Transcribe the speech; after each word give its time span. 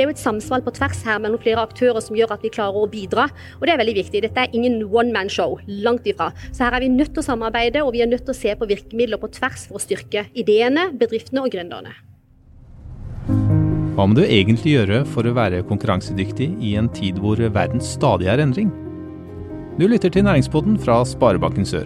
Det 0.00 0.06
er 0.06 0.08
jo 0.08 0.14
et 0.16 0.22
samsvar 0.22 0.62
på 0.64 0.72
tvers 0.72 1.02
her 1.04 1.18
mellom 1.20 1.36
flere 1.42 1.60
aktører 1.60 2.00
som 2.00 2.16
gjør 2.16 2.30
at 2.32 2.40
vi 2.40 2.48
klarer 2.54 2.72
å 2.72 2.86
bidra, 2.88 3.26
og 3.58 3.66
det 3.68 3.74
er 3.74 3.80
veldig 3.82 3.94
viktig. 3.98 4.22
Dette 4.24 4.46
er 4.46 4.54
ingen 4.56 4.78
one 4.86 5.12
man 5.12 5.28
show, 5.28 5.58
langt 5.68 6.08
ifra. 6.08 6.30
Så 6.56 6.64
her 6.64 6.78
er 6.78 6.86
vi 6.86 6.88
nødt 6.88 7.12
til 7.12 7.20
å 7.20 7.26
samarbeide, 7.26 7.82
og 7.84 7.92
vi 7.92 8.00
er 8.00 8.08
nødt 8.08 8.24
til 8.24 8.32
å 8.32 8.38
se 8.38 8.54
på 8.56 8.70
virkemidler 8.70 9.20
på 9.20 9.28
tvers 9.36 9.66
for 9.68 9.76
å 9.76 9.82
styrke 9.84 10.24
ideene, 10.32 10.86
bedriftene 10.96 11.44
og 11.44 11.52
gründerne. 11.52 11.92
Hva 13.98 14.08
må 14.08 14.16
du 14.16 14.24
egentlig 14.24 14.78
gjøre 14.78 15.04
for 15.12 15.28
å 15.28 15.36
være 15.36 15.60
konkurransedyktig 15.68 16.48
i 16.64 16.72
en 16.80 16.88
tid 16.96 17.20
hvor 17.20 17.44
verden 17.52 17.84
stadig 17.84 18.32
er 18.32 18.40
endring? 18.40 18.72
Du 19.76 19.84
lytter 19.84 20.08
til 20.08 20.24
Næringspodden 20.24 20.80
fra 20.80 21.02
Sparebanken 21.04 21.68
Sør. 21.68 21.84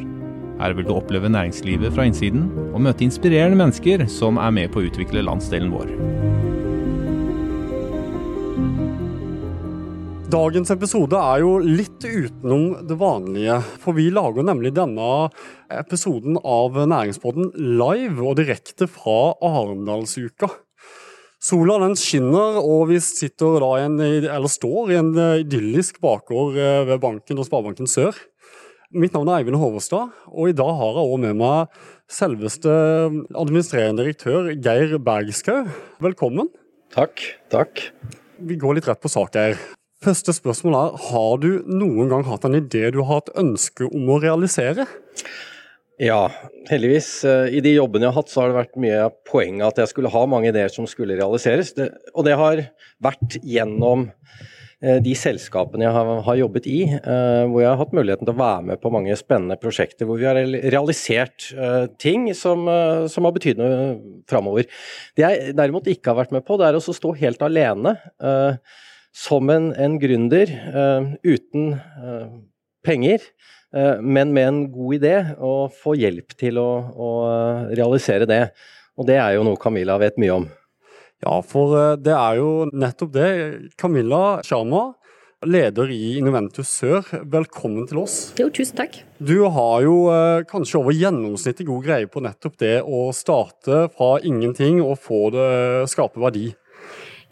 Her 0.62 0.78
vil 0.78 0.86
du 0.86 0.94
oppleve 0.94 1.34
næringslivet 1.34 1.98
fra 1.98 2.06
innsiden 2.06 2.46
og 2.70 2.84
møte 2.86 3.10
inspirerende 3.10 3.58
mennesker 3.58 4.06
som 4.06 4.38
er 4.38 4.54
med 4.54 4.70
på 4.70 4.84
å 4.84 4.92
utvikle 4.92 5.26
landsdelen 5.26 5.74
vår. 5.74 6.53
Dagens 10.34 10.70
episode 10.74 11.14
er 11.14 11.42
jo 11.44 11.52
litt 11.62 12.02
utenom 12.02 12.86
det 12.88 12.96
vanlige, 12.98 13.60
for 13.82 13.94
vi 13.94 14.08
lager 14.10 14.42
nemlig 14.46 14.72
denne 14.74 15.28
episoden 15.70 16.40
av 16.40 16.74
Næringspodden 16.74 17.52
live 17.78 18.24
og 18.24 18.40
direkte 18.40 18.88
fra 18.90 19.34
Arendalsuka. 19.44 20.48
Sola 21.44 21.76
den 21.84 21.94
skinner, 22.00 22.58
og 22.62 22.88
vi 22.90 22.98
sitter 23.04 23.60
da 23.62 23.70
en, 23.84 24.00
eller 24.00 24.50
står 24.50 24.90
i 24.90 24.98
en 25.02 25.12
idyllisk 25.44 26.00
bakgård 26.02 26.56
ved 26.56 26.96
banken 27.04 27.38
og 27.38 27.46
Sparebanken 27.46 27.90
Sør. 27.90 28.16
Mitt 28.94 29.14
navn 29.14 29.30
er 29.30 29.42
Eivind 29.42 29.60
Hovestad, 29.60 30.10
og 30.30 30.50
i 30.50 30.56
dag 30.56 30.72
har 30.80 30.98
jeg 30.98 31.12
òg 31.12 31.22
med 31.28 31.38
meg 31.44 31.78
selveste 32.10 32.74
administrerende 33.36 34.02
direktør 34.02 34.50
Geir 34.54 34.98
Bergskau. 34.98 35.64
Velkommen. 36.02 36.50
Takk. 36.94 37.26
Takk. 37.54 37.88
Vi 38.38 38.56
går 38.58 38.78
litt 38.78 38.88
rett 38.88 39.02
på 39.02 39.10
sak 39.12 39.36
her. 39.38 39.58
Første 40.04 40.34
spørsmål 40.36 40.76
er, 40.76 40.96
har 41.08 41.34
du 41.40 41.50
noen 41.70 42.10
gang 42.10 42.24
hatt 42.28 42.44
en 42.44 42.58
idé 42.58 42.88
du 42.92 43.00
har 43.02 43.20
hatt 43.20 43.34
ønske 43.40 43.86
om 43.88 44.10
å 44.12 44.20
realisere? 44.22 44.86
Ja, 46.02 46.26
heldigvis. 46.68 47.08
Eh, 47.28 47.54
I 47.54 47.62
de 47.64 47.76
jobbene 47.76 48.08
jeg 48.08 48.12
har 48.12 48.18
hatt, 48.18 48.32
så 48.32 48.42
har 48.42 48.50
det 48.50 48.58
vært 48.58 48.80
mye 48.82 48.98
av 49.06 49.14
poenget 49.28 49.68
at 49.68 49.80
jeg 49.84 49.92
skulle 49.92 50.10
ha 50.12 50.24
mange 50.26 50.50
ideer 50.50 50.72
som 50.72 50.88
skulle 50.90 51.16
realiseres. 51.20 51.72
Det, 51.76 51.88
og 52.12 52.26
det 52.26 52.34
har 52.40 52.64
vært 53.04 53.38
gjennom 53.40 54.08
de 55.04 55.14
selskapene 55.16 55.86
jeg 55.86 55.94
har, 55.94 56.36
jobbet 56.38 56.66
i, 56.68 56.80
eh, 56.92 57.44
hvor 57.48 57.62
jeg 57.62 57.70
har 57.70 57.78
hatt 57.80 57.94
muligheten 57.96 58.26
til 58.26 58.34
å 58.34 58.40
være 58.40 58.66
med 58.70 58.80
på 58.82 58.92
mange 58.92 59.16
spennende 59.16 59.56
prosjekter 59.60 60.08
hvor 60.08 60.20
vi 60.20 60.28
har 60.28 60.40
realisert 60.74 61.48
eh, 61.54 61.86
ting 62.00 62.26
som, 62.36 62.68
som 63.10 63.28
har 63.28 63.34
betydning 63.36 64.24
framover. 64.30 64.68
Det 65.16 65.24
jeg 65.24 65.54
derimot 65.56 65.88
ikke 65.90 66.12
har 66.12 66.20
vært 66.22 66.34
med 66.36 66.44
på, 66.46 66.58
det 66.60 66.68
er 66.68 66.78
å 66.78 66.84
stå 66.84 67.14
helt 67.20 67.44
alene 67.44 67.96
som 69.14 69.50
en, 69.54 69.70
en 69.78 69.96
gründer 70.02 70.50
uten 71.22 71.76
penger. 72.84 73.22
Men 74.02 74.32
med 74.34 74.48
en 74.48 74.60
god 74.70 74.96
idé, 74.98 75.14
og 75.42 75.74
få 75.74 75.96
hjelp 75.98 76.34
til 76.38 76.58
å, 76.62 76.68
å 76.94 77.10
realisere 77.74 78.26
det. 78.30 78.42
Og 78.98 79.08
det 79.08 79.18
er 79.18 79.36
jo 79.36 79.46
noe 79.46 79.58
Camilla 79.60 79.98
vet 80.02 80.18
mye 80.22 80.36
om. 80.42 80.46
Ja, 81.24 81.38
for 81.40 81.72
eh, 81.78 81.94
det 82.04 82.12
er 82.12 82.36
jo 82.40 82.50
nettopp 82.72 83.14
det. 83.14 83.30
Camilla 83.80 84.42
Sharma, 84.44 84.90
leder 85.44 85.88
i 85.92 86.18
Innoventus 86.18 86.68
Sør, 86.80 87.06
velkommen 87.32 87.86
til 87.88 88.02
oss. 88.02 88.16
Jo, 88.40 88.50
tusen 88.52 88.76
takk. 88.82 88.98
Du 89.16 89.38
har 89.56 89.84
jo 89.86 89.96
eh, 90.12 90.44
kanskje 90.48 90.82
over 90.82 90.96
gjennomsnittet 90.96 91.68
god 91.68 91.86
greie 91.86 92.10
på 92.10 92.22
nettopp 92.24 92.58
det 92.60 92.74
å 92.84 93.06
starte 93.16 93.86
fra 93.96 94.18
ingenting 94.20 94.82
og 94.84 94.98
få 95.00 95.30
det 95.32 95.48
skape 95.92 96.20
verdi. 96.20 96.50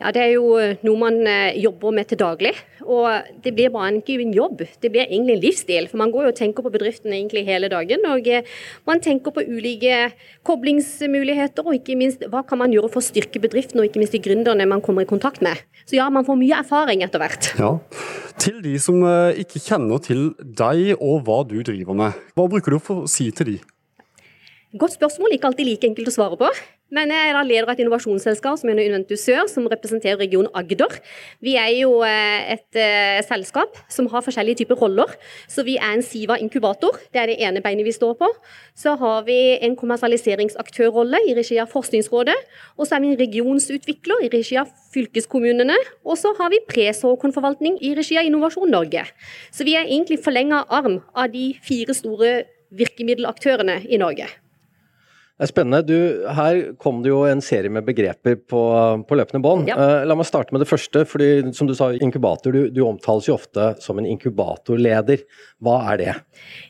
Ja, 0.02 0.10
Det 0.10 0.22
er 0.22 0.32
jo 0.34 0.56
eh, 0.58 0.78
noe 0.82 0.98
man 0.98 1.20
eh, 1.30 1.54
jobber 1.62 1.94
med 1.94 2.08
til 2.10 2.18
daglig. 2.18 2.52
Og 2.82 3.06
det 3.44 3.52
blir 3.54 3.70
bare 3.70 3.92
ikke 3.94 4.16
en 4.18 4.32
jobb, 4.34 4.64
det 4.82 4.90
blir 4.90 5.04
egentlig 5.04 5.36
en 5.36 5.42
livsstil. 5.44 5.86
For 5.90 6.00
man 6.00 6.10
går 6.10 6.26
jo 6.26 6.32
og 6.32 6.38
tenker 6.40 6.66
på 6.66 6.72
bedriften 6.74 7.14
egentlig 7.14 7.44
hele 7.46 7.70
dagen. 7.70 8.02
Og 8.10 8.26
eh, 8.26 8.48
man 8.88 9.02
tenker 9.04 9.34
på 9.34 9.44
ulike 9.46 10.10
koblingsmuligheter, 10.48 11.62
og 11.62 11.78
ikke 11.78 11.96
minst 12.00 12.26
hva 12.32 12.42
kan 12.48 12.58
man 12.64 12.74
gjøre 12.74 12.90
for 12.90 12.98
å 12.98 13.06
styrke 13.06 13.42
bedriften, 13.42 13.78
og 13.78 13.86
ikke 13.86 14.02
minst 14.02 14.16
de 14.16 14.22
gründerne 14.24 14.66
man 14.66 14.82
kommer 14.82 15.06
i 15.06 15.10
kontakt 15.10 15.44
med. 15.44 15.62
Så 15.86 16.00
ja, 16.00 16.08
man 16.10 16.26
får 16.26 16.40
mye 16.40 16.58
erfaring 16.64 17.06
etter 17.06 17.22
hvert. 17.22 17.52
Ja. 17.62 17.76
Til 18.42 18.58
de 18.64 18.74
som 18.82 19.04
ikke 19.38 19.60
kjenner 19.62 20.02
til 20.02 20.32
deg 20.42 20.96
og 20.96 21.22
hva 21.28 21.42
du 21.46 21.60
driver 21.62 21.94
med, 21.94 22.18
hva 22.34 22.48
bruker 22.50 22.74
du 22.74 22.82
for 22.82 23.04
å 23.04 23.10
si 23.10 23.30
til 23.30 23.54
de? 23.54 23.58
Godt 24.72 24.96
spørsmål, 24.96 25.36
ikke 25.36 25.50
alltid 25.50 25.68
like 25.68 25.90
enkelt 25.90 26.08
å 26.08 26.14
svare 26.14 26.38
på. 26.40 26.48
Men 26.92 27.08
jeg 27.08 27.30
er 27.30 27.36
da 27.36 27.42
leder 27.46 27.64
av 27.64 27.72
et 27.72 27.80
innovasjonsselskap 27.80 28.58
som 28.60 28.68
heter 28.68 28.84
Inventus 28.84 29.22
Sør, 29.24 29.46
som 29.48 29.64
representerer 29.70 30.18
region 30.20 30.48
Agder. 30.52 30.98
Vi 31.40 31.54
er 31.56 31.70
jo 31.78 32.02
eh, 32.04 32.52
et 32.52 32.76
uh, 32.76 33.22
selskap 33.24 33.78
som 33.88 34.10
har 34.12 34.24
forskjellige 34.26 34.60
typer 34.60 34.76
roller. 34.76 35.14
Så 35.48 35.64
vi 35.64 35.78
er 35.78 35.94
en 35.94 36.04
Siva 36.04 36.36
inkubator, 36.42 36.98
det 37.14 37.22
er 37.22 37.32
det 37.32 37.38
ene 37.48 37.62
beinet 37.64 37.88
vi 37.88 37.94
står 37.96 38.18
på. 38.20 38.28
Så 38.76 38.92
har 39.00 39.24
vi 39.24 39.38
en 39.64 39.78
kommersialiseringsaktørrolle 39.80 41.22
i 41.30 41.36
regi 41.38 41.56
av 41.62 41.72
Forskningsrådet. 41.72 42.36
Og 42.76 42.84
så 42.84 42.98
er 42.98 43.06
vi 43.06 43.14
en 43.14 43.20
regionsutvikler 43.22 44.26
i 44.26 44.32
regi 44.36 44.60
av 44.60 44.68
fylkeskommunene. 44.92 45.78
Og 46.04 46.20
så 46.20 46.34
har 46.36 46.52
vi 46.52 46.60
pre-såkornforvaltning 46.68 47.80
i 47.80 47.94
regi 47.96 48.20
av 48.20 48.28
Innovasjon 48.28 48.68
Norge. 48.68 49.08
Så 49.48 49.64
vi 49.64 49.78
er 49.80 49.88
egentlig 49.88 50.20
forlenga 50.20 50.66
arm 50.68 51.00
av 51.16 51.32
de 51.32 51.54
fire 51.64 51.96
store 51.96 52.42
virkemiddelaktørene 52.76 53.80
i 53.88 54.00
Norge. 54.00 54.28
Det 55.32 55.46
er 55.46 55.48
spennende. 55.48 55.80
Du, 55.88 56.26
her 56.36 56.58
kom 56.78 57.00
det 57.02 57.08
jo 57.08 57.22
en 57.24 57.40
serie 57.42 57.72
med 57.72 57.86
begreper 57.86 58.36
på, 58.36 58.60
på 59.08 59.16
løpende 59.16 59.40
bånd. 59.42 59.70
Ja. 59.70 59.78
Uh, 59.80 60.02
la 60.04 60.14
meg 60.18 60.28
starte 60.28 60.52
med 60.52 60.60
det 60.60 60.68
første. 60.68 61.06
fordi 61.08 61.54
som 61.56 61.66
Du 61.66 61.72
sa, 61.74 61.88
inkubator. 61.96 62.52
Du, 62.52 62.68
du, 62.68 62.82
omtales 62.84 63.30
jo 63.30 63.38
ofte 63.38 63.72
som 63.80 63.98
en 63.98 64.06
inkubatorleder. 64.06 65.24
Hva 65.64 65.78
er 65.94 66.02
det? 66.02 66.14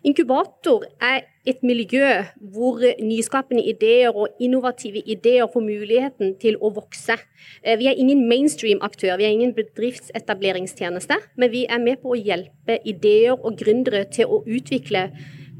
Inkubator 0.06 0.86
er 1.02 1.26
et 1.42 1.58
miljø 1.66 2.06
hvor 2.54 2.78
nyskapende 3.02 3.66
ideer 3.66 4.14
og 4.14 4.30
innovative 4.38 5.02
ideer 5.10 5.50
får 5.50 5.66
muligheten 5.66 6.36
til 6.38 6.56
å 6.62 6.70
vokse. 6.78 7.18
Uh, 7.66 7.74
vi 7.82 7.90
er 7.90 7.98
ingen 7.98 8.24
mainstream-aktør, 8.30 9.18
vi 9.18 9.26
er 9.26 9.34
ingen 9.34 9.58
bedriftsetableringstjeneste. 9.58 11.18
Men 11.34 11.50
vi 11.50 11.66
er 11.66 11.82
med 11.82 11.98
på 12.00 12.14
å 12.14 12.24
hjelpe 12.30 12.78
ideer 12.86 13.34
og 13.34 13.58
gründere 13.58 14.06
til 14.06 14.30
å 14.30 14.44
utvikle 14.46 15.08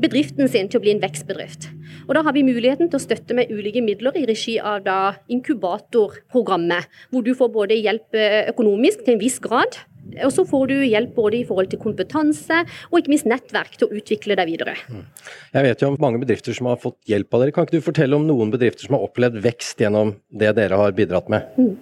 bedriften 0.03 0.51
sin 0.51 0.69
til 0.71 0.81
å 0.81 0.85
bli 0.85 0.95
en 0.97 1.03
vekstbedrift. 1.03 1.71
Og 2.09 2.15
Da 2.17 2.25
har 2.27 2.35
vi 2.35 2.45
muligheten 2.47 2.91
til 2.91 2.99
å 2.99 3.03
støtte 3.03 3.37
med 3.37 3.53
ulike 3.53 3.83
midler 3.85 4.17
i 4.19 4.27
regi 4.29 4.59
av 4.59 4.83
da 4.85 5.15
inkubatorprogrammet, 5.31 6.91
hvor 7.11 7.25
du 7.25 7.33
får 7.39 7.53
både 7.55 7.79
hjelp 7.79 8.19
eh, 8.19 8.51
økonomisk 8.53 9.05
til 9.07 9.17
en 9.17 9.23
viss 9.23 9.39
grad, 9.43 9.79
og 10.27 10.33
så 10.35 10.45
får 10.49 10.67
du 10.69 10.75
hjelp 10.83 11.15
både 11.17 11.39
i 11.39 11.47
forhold 11.47 11.71
til 11.73 11.81
kompetanse 11.81 12.59
og 12.91 12.99
ikke 12.99 13.13
minst 13.13 13.29
nettverk 13.31 13.79
til 13.79 13.89
å 13.89 14.01
utvikle 14.01 14.37
deg 14.39 14.51
videre. 14.51 14.75
Mm. 14.91 15.07
Jeg 15.55 15.67
vet 15.69 15.85
jo 15.85 15.93
om 15.93 15.99
mange 16.03 16.21
bedrifter 16.23 16.57
som 16.57 16.69
har 16.69 16.81
fått 16.83 16.99
hjelp 17.09 17.33
av 17.33 17.45
dere. 17.45 17.55
Kan 17.55 17.69
ikke 17.69 17.79
du 17.79 17.87
fortelle 17.87 18.19
om 18.19 18.27
noen 18.29 18.53
bedrifter 18.53 18.89
som 18.89 18.99
har 18.99 19.07
opplevd 19.07 19.41
vekst 19.45 19.81
gjennom 19.83 20.17
det 20.29 20.53
dere 20.59 20.81
har 20.81 20.95
bidratt 20.97 21.31
med? 21.33 21.55
Mm. 21.57 21.77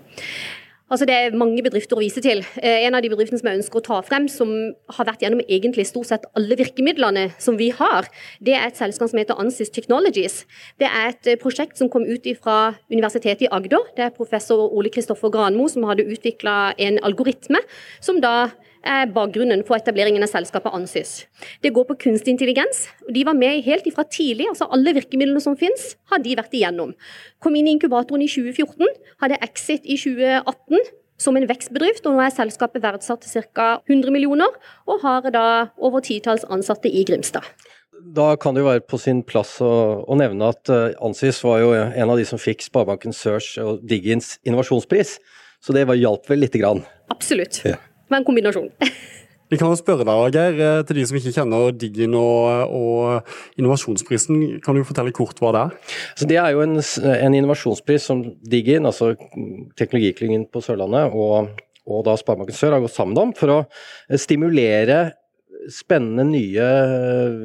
Altså 0.90 1.06
Det 1.06 1.14
er 1.14 1.36
mange 1.38 1.62
bedrifter 1.62 1.94
å 1.94 2.02
vise 2.02 2.18
til. 2.24 2.40
Eh, 2.58 2.84
en 2.86 2.96
av 2.98 3.02
de 3.04 3.10
bedriftene 3.12 3.38
som 3.38 3.46
jeg 3.46 3.60
ønsker 3.60 3.78
å 3.78 3.84
ta 3.86 3.98
frem, 4.02 4.26
som 4.26 4.50
har 4.96 5.06
vært 5.06 5.22
gjennom 5.22 5.42
egentlig 5.46 5.84
stort 5.86 6.08
sett 6.08 6.26
alle 6.34 6.58
virkemidlene 6.58 7.28
som 7.38 7.58
vi 7.60 7.68
har, 7.78 8.08
det 8.42 8.56
er 8.58 8.66
et 8.66 8.80
selskap 8.80 9.12
som 9.12 9.20
heter 9.20 9.38
Ansys 9.38 9.70
Technologies. 9.70 10.40
Det 10.82 10.88
er 10.90 11.12
et 11.12 11.30
eh, 11.30 11.38
prosjekt 11.38 11.78
som 11.78 11.90
kom 11.92 12.08
ut 12.08 12.26
fra 12.42 12.74
Universitetet 12.90 13.46
i 13.46 13.52
Agder. 13.54 13.86
Det 13.94 14.08
er 14.08 14.16
professor 14.16 14.66
Ole 14.66 14.90
Kristoffer 14.90 15.30
Granmo 15.30 15.68
som 15.70 15.86
hadde 15.86 16.08
utvikla 16.10 16.74
en 16.74 16.98
algoritme 17.06 17.62
som 18.02 18.18
da 18.18 18.50
bakgrunnen 19.14 19.64
for 19.68 19.76
etableringen 19.76 20.24
av 20.24 20.30
selskapet 20.32 20.72
Ansys. 20.72 21.26
Det 21.60 21.72
går 21.76 21.84
på 21.88 21.98
kunstig 22.06 22.32
intelligens. 22.32 22.86
De 23.12 23.24
var 23.24 23.36
med 23.36 23.62
helt 23.66 23.86
ifra 23.86 24.04
tidlig. 24.04 24.48
altså 24.48 24.68
Alle 24.72 24.94
virkemidlene 24.96 25.40
som 25.40 25.56
finnes, 25.56 25.96
har 26.10 26.22
de 26.24 26.36
vært 26.36 26.54
igjennom. 26.56 26.94
Kom 27.40 27.56
inn 27.56 27.68
i 27.68 27.74
inkubatoren 27.76 28.24
i 28.24 28.30
2014, 28.30 28.88
hadde 29.20 29.40
exit 29.44 29.84
i 29.84 29.98
2018 30.00 30.80
som 31.20 31.36
en 31.36 31.48
vekstbedrift, 31.48 32.06
og 32.08 32.16
nå 32.16 32.22
er 32.24 32.32
selskapet 32.32 32.82
verdsatt 32.82 33.26
til 33.26 33.44
ca. 33.52 33.74
100 33.88 34.14
millioner, 34.14 34.54
og 34.88 35.02
har 35.04 35.28
da 35.34 35.44
over 35.76 36.00
titalls 36.04 36.46
ansatte 36.48 36.88
i 36.88 37.04
Grimstad. 37.04 37.44
Da 38.00 38.32
kan 38.40 38.56
det 38.56 38.62
jo 38.62 38.70
være 38.70 38.86
på 38.88 38.96
sin 38.96 39.20
plass 39.28 39.58
å, 39.60 39.72
å 40.08 40.16
nevne 40.16 40.48
at 40.54 40.72
uh, 40.72 40.88
Ansys 41.04 41.42
var 41.44 41.60
jo 41.60 41.74
en 41.76 42.08
av 42.08 42.16
de 42.16 42.24
som 42.24 42.40
fikk 42.40 42.64
Sparebanken 42.64 43.12
Search 43.12 43.58
og 43.60 43.84
Diggins 43.84 44.38
innovasjonspris, 44.48 45.18
så 45.60 45.76
det 45.76 45.84
var, 45.90 46.00
hjalp 46.00 46.24
vel 46.30 46.40
lite 46.46 46.62
grann? 46.62 46.80
Absolutt. 47.12 47.60
Ja 47.68 47.76
var 48.10 48.20
en 48.20 48.28
kombinasjon. 48.28 48.70
Vi 49.50 49.58
kan 49.58 49.72
jo 49.72 49.78
spørre 49.78 50.06
deg, 50.06 50.36
Geir, 50.36 50.60
eh, 50.62 50.80
til 50.86 51.00
de 51.00 51.04
som 51.08 51.16
ikke 51.18 51.32
kjenner 51.34 51.72
Diggin 51.74 52.14
og, 52.14 52.70
og, 52.70 53.30
innovasjonsprisen. 53.58 54.60
Kan 54.62 54.78
du 54.78 54.86
fortelle 54.86 55.14
kort 55.14 55.40
hva 55.42 55.50
det 55.56 55.62
er? 55.64 55.96
Så 56.20 56.28
det 56.30 56.38
er 56.38 56.52
jo 56.54 56.62
en, 56.62 56.78
en 57.10 57.34
innovasjonspris 57.34 58.06
som 58.12 58.22
Diggin, 58.46 58.86
altså 58.86 59.16
teknologiklyngen 59.80 60.46
på 60.54 60.62
Sørlandet, 60.62 61.10
og, 61.10 61.50
og 61.90 62.04
da 62.06 62.14
Sparebanken 62.20 62.54
Sør 62.54 62.76
har 62.76 62.84
gått 62.84 62.94
sammen 62.94 63.18
om 63.18 63.32
for 63.34 63.56
å 63.56 64.18
stimulere 64.22 65.00
spennende 65.70 66.24
nye 66.24 66.68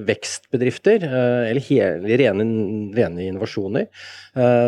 vekstbedrifter, 0.07 1.03
eller 1.49 1.65
hele, 1.65 2.19
rene, 2.21 2.45
rene 2.95 3.25
innovasjoner, 3.25 3.89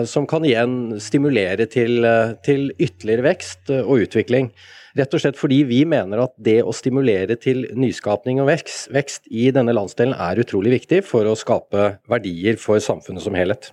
som 0.10 0.26
kan 0.28 0.44
igjen 0.44 0.98
stimulere 1.00 1.70
til, 1.72 2.04
til 2.44 2.74
ytterligere 2.76 3.24
vekst 3.30 3.72
og 3.78 4.04
utvikling. 4.04 4.52
Rett 4.98 5.14
og 5.14 5.22
slett 5.22 5.38
fordi 5.38 5.62
vi 5.68 5.82
mener 5.86 6.24
at 6.24 6.34
det 6.42 6.60
å 6.66 6.74
stimulere 6.76 7.38
til 7.40 7.66
nyskapning 7.78 8.42
og 8.42 8.50
vekst, 8.50 8.88
vekst 8.96 9.28
i 9.30 9.50
denne 9.54 9.76
landsdelen 9.76 10.16
er 10.18 10.42
utrolig 10.42 10.74
viktig 10.80 11.04
for 11.06 11.28
å 11.30 11.38
skape 11.38 11.98
verdier 12.10 12.58
for 12.62 12.82
samfunnet 12.82 13.26
som 13.26 13.38
helhet. 13.38 13.70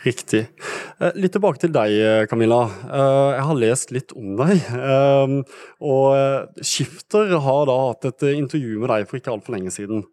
Riktig. 0.00 0.46
Eh, 1.00 1.16
litt 1.20 1.34
tilbake 1.34 1.60
til 1.60 1.72
deg, 1.74 1.92
eh, 1.92 2.26
Camilla. 2.30 2.62
Eh, 2.88 3.30
jeg 3.36 3.44
har 3.48 3.58
lest 3.60 3.90
litt 3.92 4.14
om 4.16 4.36
deg. 4.38 4.62
Og 5.80 6.62
Skifter 6.64 7.36
har 7.44 7.66
da 7.68 7.76
hatt 7.88 8.08
et 8.08 8.24
intervju 8.32 8.80
med 8.80 8.88
deg 8.88 9.08
for 9.08 9.20
ikke 9.20 9.34
altfor 9.34 9.56
lenge 9.56 9.74
siden, 9.74 10.06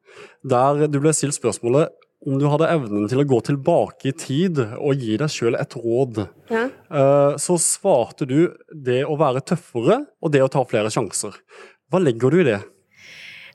der 0.43 0.87
du 0.87 0.99
ble 0.99 1.13
stilt 1.15 1.37
spørsmålet 1.39 1.95
om 2.25 2.39
du 2.41 2.47
hadde 2.49 2.69
evnen 2.73 3.05
til 3.11 3.21
å 3.21 3.27
gå 3.29 3.37
tilbake 3.45 4.09
i 4.09 4.15
tid 4.17 4.59
og 4.63 5.03
gi 5.03 5.19
deg 5.21 5.29
sjøl 5.31 5.57
et 5.59 5.75
råd. 5.77 6.23
Ja. 6.49 6.63
Så 7.39 7.59
svarte 7.61 8.25
du 8.29 8.39
det 8.73 9.03
å 9.05 9.17
være 9.19 9.43
tøffere 9.45 10.01
og 10.17 10.33
det 10.33 10.41
å 10.43 10.49
ta 10.51 10.63
flere 10.67 10.89
sjanser. 10.93 11.37
Hva 11.91 12.01
legger 12.01 12.33
du 12.33 12.41
i 12.41 12.47
det? 12.49 12.57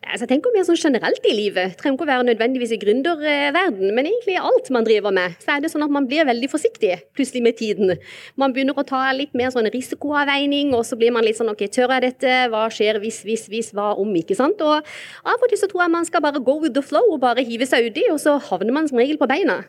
Altså, 0.02 0.26
jeg 0.26 0.32
tenker 0.32 0.52
mer 0.52 0.64
sånn 0.66 0.78
generelt 0.80 1.26
i 1.30 1.32
livet. 1.32 1.76
Trenger 1.78 1.94
ikke 1.94 2.04
å 2.04 2.08
være 2.08 2.26
nødvendigvis 2.26 2.72
i 2.74 2.78
gründerverden, 2.82 3.92
men 3.94 4.08
egentlig 4.10 4.34
alt 4.40 4.66
man 4.74 4.84
driver 4.84 5.14
med. 5.14 5.36
Så 5.40 5.54
er 5.54 5.62
det 5.62 5.70
sånn 5.70 5.84
at 5.86 5.94
man 5.94 6.08
blir 6.10 6.26
veldig 6.26 6.48
forsiktig 6.50 6.96
plutselig 7.14 7.42
med 7.46 7.56
tiden. 7.60 7.94
Man 8.40 8.52
begynner 8.52 8.76
å 8.76 8.84
ta 8.88 9.04
litt 9.14 9.32
mer 9.38 9.52
sånn 9.54 9.70
risikoavveining, 9.72 10.74
og 10.74 10.82
så 10.88 10.98
blir 10.98 11.14
man 11.14 11.24
litt 11.24 11.38
sånn 11.38 11.52
OK, 11.52 11.64
tør 11.70 11.94
jeg 11.94 12.06
dette? 12.08 12.34
Hva 12.50 12.66
skjer 12.74 12.98
hvis, 13.04 13.22
hvis, 13.28 13.46
hvis, 13.52 13.70
hva 13.78 13.92
om? 14.02 14.10
Ikke 14.18 14.36
sant? 14.38 14.60
Og 14.66 14.82
av 14.82 15.46
og 15.46 15.52
til 15.52 15.62
så 15.62 15.70
tror 15.70 15.86
jeg 15.86 15.94
man 15.94 16.08
skal 16.08 16.26
bare 16.26 16.42
go 16.42 16.58
with 16.58 16.74
the 16.76 16.84
flow 16.84 17.14
og 17.14 17.22
bare 17.22 17.46
hive 17.46 17.68
seg 17.70 17.92
uti, 17.92 18.08
og 18.10 18.18
så 18.22 18.36
havner 18.50 18.74
man 18.74 18.90
som 18.90 19.00
regel 19.00 19.20
på 19.22 19.30
beina. 19.30 19.62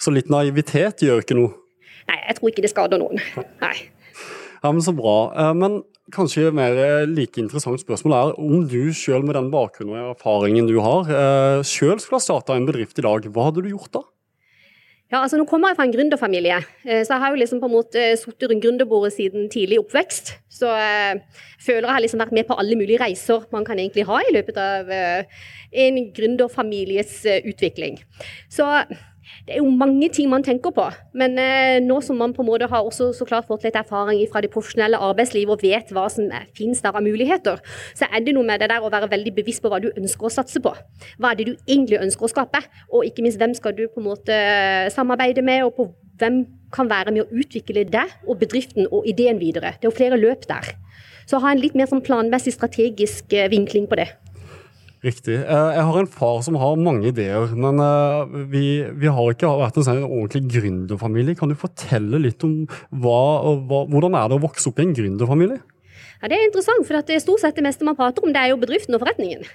Så 0.00 0.14
litt 0.16 0.32
naivitet 0.32 1.04
gjør 1.04 1.20
ikke 1.20 1.36
noe? 1.36 1.52
Nei, 2.08 2.18
jeg 2.24 2.40
tror 2.40 2.50
ikke 2.50 2.64
det 2.64 2.72
skader 2.72 3.02
noen. 3.02 3.20
Nei. 3.60 3.76
Ja, 4.60 4.72
men 4.72 4.82
Så 4.84 4.92
bra. 4.96 5.18
Eh, 5.36 5.54
men 5.56 5.82
kanskje 6.14 6.50
mer 6.54 6.76
eh, 6.78 7.08
like 7.08 7.40
interessant 7.40 7.80
spørsmål 7.82 8.14
er 8.16 8.38
om 8.42 8.64
du 8.68 8.92
sjøl 8.96 9.24
med 9.26 9.36
den 9.38 9.50
bakgrunnen 9.52 9.98
og 9.98 10.14
erfaringen 10.14 10.68
du 10.68 10.78
har, 10.82 11.10
eh, 11.10 11.66
sjøl 11.66 12.00
skulle 12.00 12.20
ha 12.20 12.24
starta 12.24 12.56
en 12.56 12.68
bedrift 12.68 12.98
i 13.00 13.04
dag, 13.06 13.28
hva 13.30 13.48
hadde 13.48 13.64
du 13.64 13.70
gjort 13.72 13.92
da? 13.98 14.04
Ja, 15.10 15.24
altså 15.24 15.40
Nå 15.40 15.44
kommer 15.50 15.72
jeg 15.72 15.78
fra 15.80 15.84
en 15.88 15.92
gründerfamilie, 15.96 16.56
så 16.86 17.16
jeg 17.16 17.18
har 17.18 17.32
jo 17.32 17.38
liksom 17.40 17.58
på 17.58 17.66
en 17.66 17.72
måte 17.74 18.02
sittet 18.14 18.46
rundt 18.46 18.62
gründerbordet 18.62 19.10
siden 19.16 19.48
tidlig 19.50 19.80
oppvekst. 19.80 20.36
Så 20.54 20.70
jeg 20.70 21.24
føler 21.66 21.88
jeg 21.88 21.96
har 21.96 22.04
liksom 22.04 22.22
vært 22.22 22.36
med 22.36 22.46
på 22.46 22.54
alle 22.54 22.78
mulige 22.78 23.00
reiser 23.02 23.42
man 23.50 23.66
kan 23.66 23.82
egentlig 23.82 24.04
ha 24.06 24.20
i 24.22 24.30
løpet 24.36 24.60
av 24.62 24.92
en 24.94 25.98
gründerfamilies 26.14 27.24
utvikling. 27.42 27.98
Så 28.54 28.70
det 29.46 29.56
er 29.56 29.62
jo 29.62 29.70
mange 29.72 30.08
ting 30.12 30.28
man 30.30 30.44
tenker 30.46 30.72
på. 30.74 30.84
Men 31.16 31.38
eh, 31.40 31.78
nå 31.84 32.00
som 32.04 32.18
man 32.20 32.34
på 32.36 32.44
en 32.44 32.50
måte 32.50 32.68
har 32.70 32.86
også 32.86 33.10
så 33.16 33.26
klart 33.28 33.48
fått 33.48 33.64
litt 33.66 33.78
erfaring 33.78 34.20
fra 34.32 34.42
det 34.44 34.52
profesjonelle 34.52 35.00
arbeidslivet 35.10 35.54
og 35.54 35.64
vet 35.64 35.92
hva 35.94 36.06
som 36.12 36.28
finnes 36.56 36.82
der 36.84 36.96
av 36.96 37.04
muligheter, 37.04 37.62
så 37.96 38.08
er 38.10 38.24
det 38.24 38.36
noe 38.36 38.46
med 38.46 38.62
det 38.62 38.70
der 38.72 38.84
å 38.84 38.92
være 38.92 39.10
veldig 39.10 39.34
bevisst 39.40 39.64
på 39.64 39.72
hva 39.72 39.80
du 39.82 39.90
ønsker 39.94 40.28
å 40.28 40.34
satse 40.34 40.62
på. 40.62 40.74
Hva 41.18 41.32
er 41.32 41.40
det 41.40 41.48
du 41.48 41.54
egentlig 41.66 42.00
ønsker 42.02 42.28
å 42.28 42.32
skape? 42.32 42.62
Og 42.92 43.08
ikke 43.08 43.24
minst 43.26 43.40
hvem 43.40 43.56
skal 43.56 43.76
du 43.76 43.86
på 43.88 44.02
en 44.02 44.08
måte 44.10 44.38
samarbeide 44.94 45.44
med, 45.46 45.64
og 45.66 45.76
på 45.78 45.90
hvem 46.20 46.42
kan 46.74 46.90
være 46.90 47.14
med 47.14 47.24
å 47.24 47.40
utvikle 47.42 47.86
deg 47.88 48.12
og 48.26 48.38
bedriften 48.42 48.88
og 48.90 49.08
ideen 49.08 49.40
videre. 49.40 49.74
Det 49.78 49.88
er 49.88 49.92
jo 49.92 49.96
flere 49.96 50.20
løp 50.20 50.46
der. 50.50 50.74
Så 51.30 51.40
ha 51.42 51.52
en 51.52 51.62
litt 51.62 51.76
mer 51.78 51.88
sånn 51.90 52.02
planmessig 52.04 52.56
strategisk 52.56 53.32
eh, 53.36 53.50
vinkling 53.52 53.86
på 53.90 53.98
det. 54.00 54.08
Riktig. 55.00 55.38
Eh, 55.38 55.70
jeg 55.76 55.84
har 55.88 55.96
en 55.96 56.10
far 56.12 56.42
som 56.44 56.58
har 56.60 56.76
mange 56.76 57.08
ideer, 57.08 57.54
men 57.56 57.80
eh, 57.80 58.34
vi, 58.52 58.64
vi 59.00 59.08
har 59.08 59.32
ikke 59.32 59.48
vært 59.62 59.78
en 59.80 59.86
sånn 59.86 60.02
ordentlig 60.04 60.42
gründerfamilie. 60.58 61.38
Kan 61.38 61.48
du 61.48 61.56
fortelle 61.56 62.20
litt 62.20 62.44
om 62.44 62.66
hva, 62.90 63.22
hva, 63.64 63.86
hvordan 63.88 64.18
er 64.18 64.28
det 64.28 64.36
å 64.36 64.44
vokse 64.44 64.68
opp 64.68 64.82
i 64.82 64.84
en 64.84 64.92
gründerfamilie? 64.98 65.56
Ja, 66.20 66.28
Det 66.28 66.36
er 66.36 66.44
interessant, 66.44 66.84
for 66.84 67.00
det 67.00 67.16
er 67.16 67.24
stort 67.24 67.40
sett 67.40 67.56
det 67.56 67.64
meste 67.64 67.88
man 67.88 67.96
prater 67.96 68.26
om, 68.26 68.34
det 68.34 68.42
er 68.42 68.52
jo 68.52 68.60
bedriften 68.60 68.98
og 68.98 69.00
forretningen. 69.00 69.48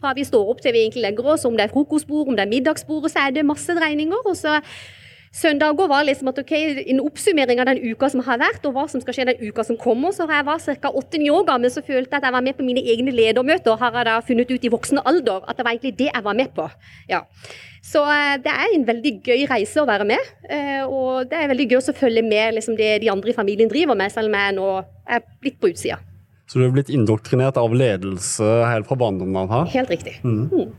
Fra 0.00 0.12
vi 0.16 0.24
står 0.28 0.52
opp 0.52 0.60
til 0.60 0.76
vi 0.76 0.84
egentlig 0.84 1.06
legger 1.06 1.32
oss, 1.32 1.48
om 1.48 1.56
det 1.56 1.64
er 1.64 1.72
frokostbord, 1.72 2.28
om 2.28 2.36
det 2.36 2.44
er 2.44 2.52
middagsbord, 2.52 3.08
så 3.08 3.24
er 3.24 3.36
det 3.36 3.48
masse 3.48 3.72
dreininger. 3.76 4.20
og 4.20 4.36
så 4.36 4.60
Søndager 5.30 5.86
var 5.86 6.02
liksom 6.02 6.28
at 6.32 6.40
okay, 6.42 6.80
en 6.90 7.00
oppsummering 7.04 7.60
av 7.62 7.68
den 7.68 7.78
uka 7.92 8.08
som 8.10 8.22
har 8.26 8.40
vært, 8.40 8.64
og 8.66 8.74
hva 8.74 8.88
som 8.90 9.02
skal 9.02 9.14
skje 9.14 9.28
den 9.28 9.42
uka 9.46 9.62
som 9.66 9.78
kommer. 9.78 10.10
Så 10.10 10.26
jeg 10.26 10.46
var 10.48 10.58
ca. 10.58 10.90
åtte-ni 10.90 11.30
år 11.30 11.44
gammel, 11.46 11.70
så 11.70 11.84
følte 11.86 12.10
jeg 12.10 12.18
at 12.18 12.26
jeg 12.26 12.34
var 12.34 12.42
med 12.42 12.58
på 12.58 12.66
mine 12.66 12.82
egne 12.82 13.14
ledermøter. 13.14 13.78
Har 13.78 13.94
jeg 13.94 14.08
da 14.10 14.18
funnet 14.26 14.50
ut 14.50 14.66
i 14.66 14.72
voksen 14.74 15.02
alder 15.04 15.46
at 15.46 15.56
det 15.56 15.66
var 15.66 15.76
egentlig 15.76 15.94
det 16.02 16.10
jeg 16.10 16.24
var 16.26 16.34
med 16.34 16.50
på. 16.56 16.66
Ja. 17.08 17.22
Så 17.86 18.02
eh, 18.10 18.34
det 18.42 18.50
er 18.50 18.74
en 18.74 18.88
veldig 18.90 19.14
gøy 19.24 19.46
reise 19.52 19.80
å 19.80 19.86
være 19.88 20.10
med. 20.10 20.34
Eh, 20.50 20.82
og 20.82 21.30
det 21.30 21.38
er 21.38 21.54
veldig 21.54 21.70
gøy 21.70 21.78
å 21.78 21.98
følge 22.02 22.26
med 22.26 22.58
liksom, 22.58 22.74
det 22.76 22.96
de 23.04 23.14
andre 23.14 23.30
i 23.30 23.38
familien 23.38 23.70
driver 23.70 23.94
med, 23.96 24.10
selv 24.10 24.32
om 24.32 24.38
jeg 24.40 24.58
nå 24.58 24.68
er 25.06 25.24
blitt 25.40 25.62
på 25.62 25.70
utsida. 25.70 26.02
Så 26.50 26.58
du 26.58 26.66
er 26.66 26.74
blitt 26.74 26.90
indoktrinert 26.90 27.58
av 27.60 27.70
ledelse 27.70 28.46
helt 28.66 28.90
fra 28.90 28.98
barndommen 28.98 29.46
av? 29.46 29.70
Helt 29.70 29.94
riktig. 29.94 30.18
Mm. 30.26 30.74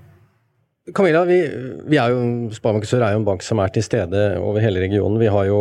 Camilla, 0.90 1.22
vi, 1.30 1.38
vi, 1.86 1.98
er 2.02 2.10
jo, 2.10 2.22
Sparebanken 2.56 2.90
Sør 2.90 3.04
er 3.06 3.14
jo 3.14 3.20
en 3.20 3.26
bank 3.28 3.44
som 3.46 3.60
er 3.62 3.70
til 3.70 3.84
stede 3.86 4.22
over 4.42 4.64
hele 4.64 4.82
regionen. 4.82 5.20
Vi 5.22 5.30
har 5.30 5.46
jo 5.46 5.60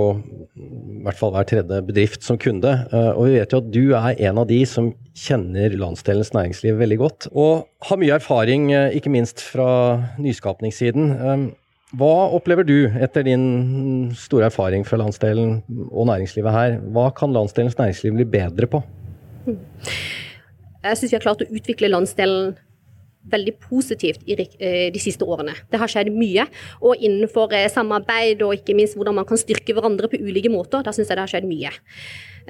i 0.57 1.03
hvert 1.05 1.19
fall 1.19 1.35
hver 1.35 1.45
tredje 1.49 1.81
bedrift 1.85 2.25
som 2.25 2.39
kunde. 2.41 2.73
Eh, 2.89 3.11
og 3.13 3.29
vi 3.29 3.35
vet 3.37 3.53
jo 3.53 3.61
at 3.61 3.69
du 3.69 3.83
er 3.99 4.23
en 4.31 4.41
av 4.41 4.49
de 4.49 4.63
som 4.69 4.89
kjenner 5.13 5.77
landsdelens 5.77 6.33
næringsliv 6.33 6.81
veldig 6.81 6.99
godt. 7.03 7.29
Og 7.37 7.67
har 7.91 8.01
mye 8.01 8.17
erfaring, 8.17 8.71
eh, 8.73 8.97
ikke 8.97 9.13
minst 9.13 9.45
fra 9.45 9.69
nyskapningssiden. 10.17 11.13
Eh, 11.13 11.45
hva 12.01 12.15
opplever 12.39 12.65
du 12.65 12.89
etter 12.89 13.29
din 13.29 14.15
store 14.17 14.49
erfaring 14.49 14.89
fra 14.89 15.03
landsdelen 15.03 15.59
og 15.91 16.09
næringslivet 16.09 16.57
her? 16.57 16.79
Hva 16.97 17.11
kan 17.13 17.37
landsdelens 17.37 17.77
næringsliv 17.77 18.17
bli 18.17 18.29
bedre 18.39 18.71
på? 18.73 18.81
Jeg 20.81 20.97
syns 20.97 21.11
vi 21.11 21.17
har 21.19 21.29
klart 21.29 21.45
å 21.45 21.51
utvikle 21.53 21.93
landsdelen 21.93 22.55
veldig 23.31 23.55
positivt 23.61 24.25
i 24.25 24.37
eh, 24.39 24.89
de 24.93 25.01
siste 25.03 25.27
årene. 25.27 25.55
Det 25.71 25.81
har 25.81 25.91
skjedd 25.91 26.11
mye. 26.15 26.47
Og 26.81 26.99
innenfor 26.99 27.53
eh, 27.57 27.69
samarbeid 27.73 28.43
og 28.47 28.57
ikke 28.57 28.77
minst 28.79 28.97
hvordan 28.99 29.19
man 29.21 29.29
kan 29.29 29.41
styrke 29.41 29.77
hverandre 29.77 30.11
på 30.11 30.21
ulike 30.21 30.53
måter, 30.53 30.85
da 30.85 30.95
syns 30.95 31.11
jeg 31.11 31.19
det 31.19 31.27
har 31.27 31.35
skjedd 31.35 31.49
mye. 31.51 31.73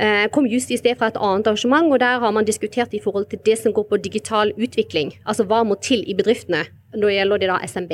Jeg 0.01 0.27
eh, 0.27 0.29
kom 0.33 0.47
just 0.49 0.71
i 0.71 0.79
sted 0.81 0.99
fra 0.99 1.11
et 1.11 1.19
annet 1.19 1.51
arrangement, 1.51 1.91
og 1.91 2.01
der 2.01 2.23
har 2.23 2.35
man 2.35 2.47
diskutert 2.47 2.95
i 2.95 3.03
forhold 3.03 3.27
til 3.33 3.43
det 3.47 3.59
som 3.59 3.75
går 3.75 3.89
på 3.91 4.03
digital 4.05 4.55
utvikling. 4.57 5.17
Altså 5.27 5.47
hva 5.49 5.65
må 5.67 5.77
til 5.83 6.07
i 6.07 6.17
bedriftene 6.17 6.69
når 6.97 7.15
gjelder 7.15 7.43
det 7.43 7.51
da 7.51 7.59
SMB. 7.67 7.93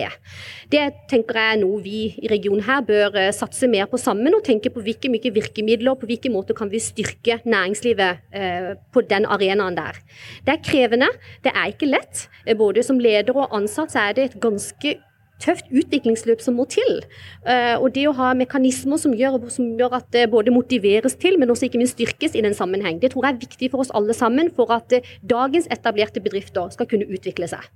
Det 0.72 0.84
tenker 1.10 1.40
jeg 1.40 1.56
er 1.56 1.60
noe 1.60 1.80
vi 1.84 2.02
i 2.22 2.30
regionen 2.32 2.64
her 2.66 2.84
bør 2.86 3.18
satse 3.36 3.68
mer 3.70 3.88
på 3.90 4.00
sammen, 4.00 4.34
og 4.36 4.44
tenke 4.46 4.72
på 4.72 4.84
hvilke 4.84 5.10
mye 5.12 5.32
virkemidler, 5.34 5.92
og 5.92 6.02
på 6.02 6.10
hvilke 6.10 6.32
måter 6.32 6.56
kan 6.56 6.70
vi 6.72 6.82
styrke 6.82 7.40
næringslivet 7.44 8.22
eh, 8.32 8.70
på 8.92 9.04
den 9.08 9.28
arenaen 9.28 9.76
der. 9.76 10.00
Det 10.46 10.56
er 10.56 10.64
krevende, 10.64 11.10
det 11.44 11.52
er 11.54 11.72
ikke 11.72 11.90
lett. 11.90 12.26
Både 12.56 12.82
som 12.86 13.00
leder 13.02 13.36
og 13.36 13.52
ansatt 13.56 13.92
så 13.92 14.08
er 14.08 14.16
det 14.16 14.30
et 14.30 14.40
ganske 14.42 14.96
tøft 15.42 15.68
utviklingsløp 15.68 16.40
som 16.40 16.56
må 16.58 16.66
til. 16.72 17.02
Uh, 17.44 17.76
og 17.76 17.90
det 17.96 18.06
å 18.08 18.14
ha 18.16 18.32
mekanismer 18.38 19.00
som 19.00 19.14
gjør, 19.16 19.38
som 19.52 19.68
gjør, 19.78 19.98
at 20.00 20.08
det 20.14 20.26
både 20.32 20.54
motiveres 20.54 21.18
til, 21.20 21.38
men 21.40 21.52
også 21.52 21.68
ikke 21.68 21.80
minst 21.82 21.98
styrkes 21.98 22.36
i 22.36 22.44
den 22.46 22.56
sammenheng. 22.56 23.00
Det 23.02 23.12
tror 23.12 23.28
jeg 23.28 23.36
er 23.36 23.42
viktig 23.44 23.72
for 23.72 23.84
oss 23.84 23.92
alle 23.96 24.16
sammen 24.16 24.52
for 24.56 24.72
at 24.74 24.96
dagens 25.20 25.68
etablerte 25.72 26.24
bedrifter 26.24 26.72
skal 26.74 26.88
kunne 26.90 27.08
utvikle 27.12 27.50
seg. 27.52 27.68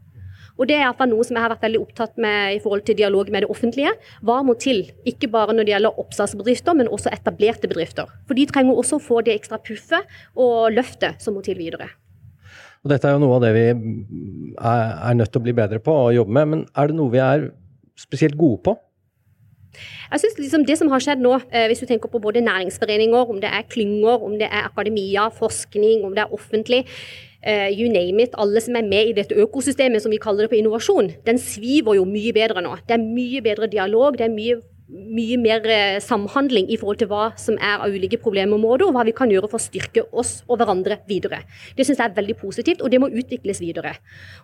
Og 0.61 0.69
Det 0.69 0.77
er 0.77 0.83
iallfall 0.85 1.09
noe 1.09 1.25
som 1.25 1.39
jeg 1.39 1.45
har 1.47 1.55
vært 1.55 1.65
veldig 1.65 1.81
opptatt 1.81 2.19
med 2.21 2.59
i 2.59 2.61
forhold 2.61 2.85
til 2.85 2.99
dialog 2.99 3.31
med 3.33 3.47
det 3.47 3.49
offentlige. 3.53 3.95
Hva 4.21 4.43
må 4.45 4.53
til? 4.61 4.83
Ikke 5.09 5.31
bare 5.33 5.55
når 5.57 5.65
det 5.65 5.73
gjelder 5.73 6.03
oppstartsbedrifter, 6.03 6.77
men 6.77 6.91
også 6.93 7.13
etablerte 7.15 7.71
bedrifter. 7.71 8.13
For 8.29 8.37
de 8.37 8.45
trenger 8.51 8.77
også 8.77 8.99
å 8.99 9.05
få 9.07 9.23
det 9.25 9.39
ekstra 9.39 9.57
puffet 9.57 10.21
og 10.37 10.69
løftet 10.77 11.25
som 11.25 11.39
må 11.39 11.41
til 11.47 11.57
videre. 11.57 11.89
Og 12.85 12.93
Dette 12.93 13.09
er 13.09 13.17
jo 13.17 13.23
noe 13.25 13.39
av 13.39 13.47
det 13.47 13.55
vi 13.57 13.65
er, 13.71 15.17
nødt 15.17 15.33
til 15.33 15.41
å 15.41 15.47
bli 15.49 15.57
bedre 15.57 15.81
på 15.85 15.97
og 15.97 16.15
jobbe 16.17 16.37
med, 16.37 16.53
men 16.53 16.63
er 16.77 16.93
det 16.93 16.97
noe 16.97 17.13
vi 17.13 17.25
er 17.25 17.51
spesielt 18.01 18.37
gode 18.41 18.61
på? 18.69 18.77
Jeg 20.11 20.21
synes 20.21 20.39
liksom 20.41 20.65
Det 20.67 20.77
som 20.77 20.89
har 20.91 21.01
skjedd 21.01 21.21
nå, 21.23 21.37
eh, 21.53 21.69
hvis 21.71 21.81
du 21.81 21.87
tenker 21.87 22.11
på 22.11 22.21
både 22.21 22.43
næringsforeninger, 22.43 23.31
om 23.31 23.41
det 23.41 23.49
er 23.49 23.69
klynger, 23.71 24.25
om 24.27 24.37
det 24.37 24.49
er 24.49 24.67
akademia, 24.67 25.29
forskning, 25.31 26.05
om 26.05 26.17
det 26.17 26.25
er 26.25 26.35
offentlig, 26.35 26.85
you 27.73 27.89
name 27.89 28.21
it, 28.21 28.35
alle 28.37 28.61
som 28.61 28.77
er 28.77 28.85
med 28.85 29.09
i 29.09 29.15
dette 29.17 29.35
økosystemet 29.35 30.03
som 30.03 30.13
vi 30.13 30.19
kaller 30.21 30.45
det 30.45 30.51
på 30.53 30.59
innovasjon, 30.59 31.09
den 31.25 31.39
sviver 31.41 31.97
jo 31.97 32.05
mye 32.05 32.35
bedre 32.37 32.61
nå. 32.61 32.75
Det 32.85 32.99
er 32.99 33.01
mye 33.01 33.41
bedre 33.41 33.71
dialog, 33.73 34.19
det 34.19 34.27
er 34.27 34.35
mye 34.35 34.59
mye 34.91 35.39
mer 35.39 35.67
eh, 35.71 35.99
samhandling 36.03 36.69
i 36.71 36.79
forhold 36.81 36.99
til 37.01 37.11
hva 37.11 37.31
som 37.39 37.57
er 37.63 37.83
av 37.85 37.95
ulike 37.95 38.19
problemområder, 38.23 38.89
og 38.89 38.97
hva 38.97 39.05
vi 39.07 39.15
kan 39.17 39.31
gjøre 39.31 39.51
for 39.51 39.61
å 39.61 39.63
styrke 39.63 40.05
oss 40.11 40.41
og 40.49 40.59
hverandre 40.61 41.01
videre. 41.09 41.43
Det 41.77 41.87
syns 41.87 42.01
jeg 42.01 42.11
er 42.11 42.17
veldig 42.17 42.37
positivt, 42.41 42.83
og 42.83 42.91
det 42.93 43.01
må 43.03 43.11
utvikles 43.11 43.63
videre. 43.63 43.95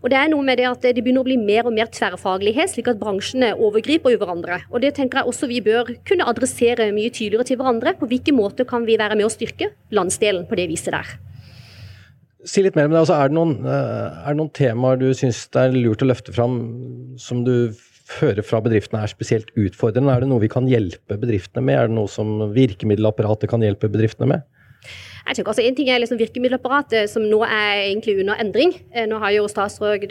Og 0.02 0.10
Det 0.10 0.18
er 0.20 0.30
noe 0.30 0.46
med 0.46 0.58
det 0.60 0.68
at 0.70 0.82
det 0.86 1.02
begynner 1.02 1.24
å 1.24 1.28
bli 1.28 1.38
mer 1.40 1.66
og 1.66 1.74
mer 1.74 1.90
tverrfaglighet, 1.90 2.72
slik 2.72 2.90
at 2.92 3.00
bransjene 3.00 3.54
overgriper 3.56 4.14
jo 4.14 4.22
hverandre. 4.22 4.62
Og 4.70 4.80
Det 4.80 4.94
tenker 4.94 5.20
jeg 5.20 5.32
også 5.32 5.50
vi 5.50 5.60
bør 5.60 5.94
kunne 6.06 6.28
adressere 6.30 6.92
mye 6.94 7.10
tydeligere 7.10 7.50
til 7.50 7.58
hverandre. 7.60 7.96
På 7.98 8.06
hvilken 8.06 8.38
måte 8.38 8.66
kan 8.68 8.86
vi 8.86 8.98
være 8.98 9.18
med 9.18 9.26
å 9.26 9.32
styrke 9.32 9.72
landsdelen 9.90 10.46
på 10.46 10.58
det 10.58 10.70
viset 10.70 10.94
der. 10.94 11.16
Si 12.46 12.62
litt 12.62 12.76
mer 12.78 12.86
om 12.88 12.94
det. 12.94 13.02
Altså, 13.02 13.16
er, 13.18 13.30
det 13.30 13.36
noen, 13.38 13.56
eh, 13.66 14.22
er 14.22 14.34
det 14.34 14.38
noen 14.38 14.54
temaer 14.54 15.00
du 15.00 15.08
syns 15.18 15.44
det 15.54 15.64
er 15.64 15.76
lurt 15.76 16.04
å 16.04 16.10
løfte 16.10 16.34
fram 16.34 16.58
som 17.20 17.42
du 17.46 17.74
hører 18.20 18.44
fra 18.46 18.60
bedriftene 18.62 19.02
er 19.02 19.10
spesielt 19.10 19.50
utfordrende? 19.58 20.14
Er 20.14 20.22
det 20.22 20.30
noe 20.30 20.44
vi 20.44 20.50
kan 20.52 20.68
hjelpe 20.70 21.18
bedriftene 21.18 21.64
med? 21.66 21.78
Er 21.80 21.90
det 21.90 21.96
noe 21.98 22.10
som 22.10 22.38
virkemiddelapparatet 22.54 23.50
kan 23.50 23.64
hjelpe 23.66 23.90
bedriftene 23.90 24.30
med? 24.36 24.46
Jeg 25.26 25.40
tenker 25.40 25.50
altså 25.50 25.64
En 25.66 25.74
ting 25.74 25.88
er 25.90 25.98
liksom 25.98 26.20
virkemiddelapparatet, 26.20 27.10
som 27.10 27.24
nå 27.26 27.40
er 27.42 27.80
egentlig 27.88 28.20
under 28.22 28.38
endring. 28.38 28.76
Eh, 28.94 29.08
nå 29.10 29.18
har 29.18 29.32
jo 29.34 29.48
statsråd 29.50 30.06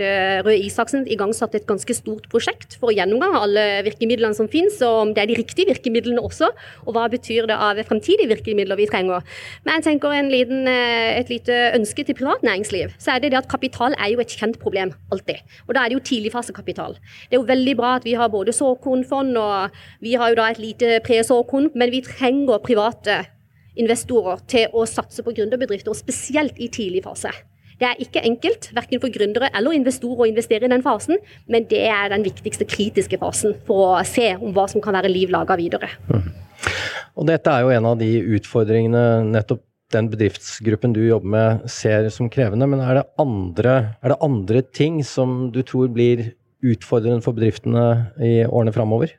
Røe 0.45 0.57
Isaksen 0.59 1.05
igangsatt 1.07 1.55
et 1.55 1.67
ganske 1.67 1.95
stort 1.95 2.27
prosjekt 2.31 2.75
for 2.81 2.91
å 2.91 2.95
gjennomgå 2.95 3.29
alle 3.39 3.63
virkemidlene 3.87 4.35
som 4.35 4.49
finnes, 4.51 4.81
og 4.83 4.97
om 5.05 5.13
det 5.15 5.23
er 5.23 5.29
de 5.31 5.37
riktige 5.39 5.69
virkemidlene 5.71 6.19
også, 6.19 6.49
og 6.83 6.97
hva 6.97 7.05
betyr 7.11 7.47
det 7.47 7.55
av 7.55 7.79
fremtidige 7.87 8.27
virkemidler 8.33 8.79
vi 8.79 8.87
trenger. 8.91 9.23
Men 9.63 9.79
jeg 9.79 9.85
tenker 9.87 10.17
liten, 10.27 10.67
eh, 10.67 11.19
et 11.19 11.31
lite 11.31 11.53
ønske 11.77 12.03
til 12.03 12.17
privat 12.17 12.43
næringsliv, 12.43 12.91
så 12.99 13.15
er 13.15 13.23
det 13.23 13.31
det 13.31 13.39
at 13.39 13.47
kapital 13.51 13.95
er 13.95 14.11
jo 14.11 14.19
et 14.19 14.35
kjent 14.35 14.59
problem, 14.59 14.91
alltid. 15.11 15.39
Og 15.67 15.75
da 15.75 15.85
er 15.85 15.89
det 15.89 15.99
jo 15.99 16.03
tidligfasekapital. 16.11 16.99
Det 17.29 17.37
er 17.37 17.39
jo 17.39 17.47
veldig 17.47 17.77
bra 17.77 17.95
at 17.95 18.03
vi 18.03 18.17
har 18.19 18.27
både 18.27 18.51
såkornfond, 18.51 19.37
og 19.37 19.71
vi 20.01 20.13
har 20.19 20.29
jo 20.29 20.35
da 20.35 20.49
et 20.51 20.59
lite 20.59 20.99
pre-såkorn, 21.07 21.71
men 21.73 21.91
vi 21.91 22.01
trenger 22.01 22.59
private 22.59 23.25
investorer 23.79 24.41
til 24.51 24.71
å 24.73 24.85
satse 24.89 25.23
på 25.25 25.33
gründerbedrifter, 25.35 25.91
og 25.91 25.99
spesielt 25.99 26.57
i 26.61 26.69
tidlig 26.71 27.03
fase. 27.05 27.33
Det 27.75 27.89
er 27.89 27.99
ikke 27.99 28.23
enkelt, 28.23 28.69
verken 28.75 29.01
for 29.03 29.11
gründere 29.11 29.49
eller 29.51 29.75
investorer 29.75 30.23
å 30.23 30.29
investere 30.29 30.67
i 30.67 30.71
den 30.71 30.83
fasen, 30.85 31.19
men 31.51 31.67
det 31.67 31.81
er 31.89 32.07
den 32.13 32.23
viktigste 32.23 32.67
kritiske 32.71 33.19
fasen 33.19 33.55
for 33.67 33.97
å 33.97 34.03
se 34.07 34.31
om 34.37 34.55
hva 34.55 34.67
som 34.71 34.83
kan 34.83 34.95
være 34.95 35.11
liv 35.11 35.33
laga 35.33 35.57
videre. 35.59 35.91
Mm. 36.07 36.29
Og 37.15 37.27
Dette 37.27 37.51
er 37.51 37.63
jo 37.63 37.73
en 37.75 37.87
av 37.91 37.99
de 37.99 38.11
utfordringene 38.37 39.03
nettopp 39.27 39.63
den 39.93 40.07
bedriftsgruppen 40.11 40.95
du 40.95 41.03
jobber 41.05 41.31
med 41.35 41.67
ser 41.71 42.07
som 42.13 42.29
krevende. 42.31 42.67
Men 42.67 42.81
er 42.83 42.99
det 42.99 43.05
andre, 43.21 43.75
er 44.01 44.11
det 44.11 44.23
andre 44.25 44.63
ting 44.65 45.01
som 45.05 45.51
du 45.53 45.61
tror 45.67 45.91
blir 45.93 46.31
utfordrende 46.65 47.23
for 47.23 47.37
bedriftene 47.37 47.85
i 48.23 48.39
årene 48.47 48.73
framover? 48.75 49.13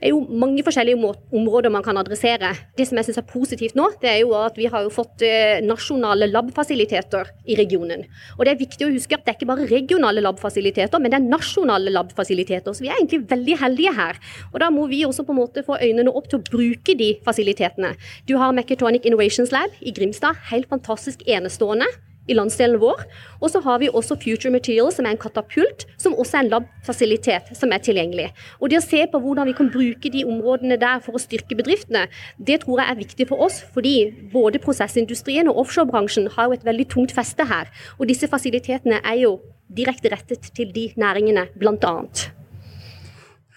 Det 0.00 0.08
er 0.08 0.14
jo 0.14 0.22
mange 0.40 0.62
forskjellige 0.64 0.96
områder 1.36 1.68
man 1.72 1.84
kan 1.84 1.98
adressere. 2.00 2.54
Det 2.76 2.86
som 2.88 2.96
jeg 2.96 3.10
synes 3.10 3.18
er 3.20 3.26
positivt 3.28 3.76
nå, 3.76 3.90
det 4.00 4.08
er 4.08 4.18
jo 4.22 4.32
at 4.38 4.56
vi 4.56 4.64
har 4.72 4.86
jo 4.86 4.92
fått 4.94 5.20
eh, 5.26 5.60
nasjonale 5.60 6.30
labfasiliteter 6.30 7.28
i 7.52 7.58
regionen. 7.58 8.06
Og 8.38 8.46
det 8.46 8.54
er 8.54 8.62
viktig 8.62 8.88
å 8.88 8.94
huske 8.94 9.18
at 9.18 9.26
det 9.26 9.34
er 9.34 9.38
ikke 9.38 9.50
bare 9.52 9.68
regionale 9.68 10.24
labfasiliteter, 10.24 10.96
men 11.04 11.12
det 11.12 11.20
er 11.20 11.28
nasjonale 11.28 11.92
labfasiliteter. 11.92 12.72
Så 12.72 12.86
vi 12.86 12.88
er 12.88 12.96
egentlig 12.96 13.26
veldig 13.28 13.60
heldige 13.60 13.92
her. 14.00 14.20
Og 14.54 14.60
da 14.64 14.72
må 14.72 14.88
vi 14.88 15.04
også 15.04 15.28
på 15.28 15.36
en 15.36 15.42
måte 15.42 15.66
få 15.68 15.76
øynene 15.84 16.16
opp 16.16 16.32
til 16.32 16.40
å 16.40 16.46
bruke 16.48 16.96
de 16.96 17.12
fasilitetene. 17.26 17.92
Du 18.24 18.38
har 18.40 18.56
Mechatronic 18.56 19.04
Innovations 19.04 19.52
Lab 19.52 19.76
i 19.84 19.92
Grimstad. 19.92 20.40
Helt 20.48 20.72
fantastisk 20.72 21.28
enestående 21.28 21.92
i 22.28 22.36
landsdelen 22.36 22.80
vår. 22.80 23.04
Og 23.40 23.50
så 23.52 23.60
har 23.64 23.80
vi 23.82 23.88
også 23.88 24.16
Future 24.22 24.52
Materials, 24.52 24.96
som 24.98 25.06
er 25.06 25.14
en 25.14 25.20
katapult, 25.20 25.86
som 25.98 26.14
også 26.14 26.38
er 26.38 26.44
en 26.44 26.50
lab-fasilitet 26.54 27.52
som 27.58 27.72
er 27.72 27.82
tilgjengelig. 27.84 28.28
Og 28.60 28.70
det 28.70 28.80
å 28.80 28.84
se 28.84 29.02
på 29.10 29.20
hvordan 29.22 29.50
vi 29.50 29.56
kan 29.56 29.70
bruke 29.72 30.12
de 30.12 30.24
områdene 30.28 30.78
der 30.80 31.02
for 31.04 31.16
å 31.16 31.22
styrke 31.22 31.58
bedriftene, 31.58 32.06
det 32.38 32.62
tror 32.64 32.82
jeg 32.82 32.92
er 32.92 33.00
viktig 33.00 33.28
for 33.30 33.46
oss. 33.46 33.60
Fordi 33.74 33.94
både 34.32 34.62
prosessindustrien 34.62 35.50
og 35.50 35.64
offshorebransjen 35.64 36.30
har 36.36 36.48
jo 36.48 36.58
et 36.58 36.66
veldig 36.66 36.90
tungt 36.92 37.16
feste 37.16 37.46
her. 37.46 37.70
Og 37.98 38.10
disse 38.10 38.28
fasilitetene 38.30 39.00
er 39.04 39.22
jo 39.24 39.38
direkte 39.70 40.10
rettet 40.12 40.52
til 40.56 40.74
de 40.74 40.90
næringene, 40.98 41.48
blant 41.58 41.84
annet. 41.86 42.39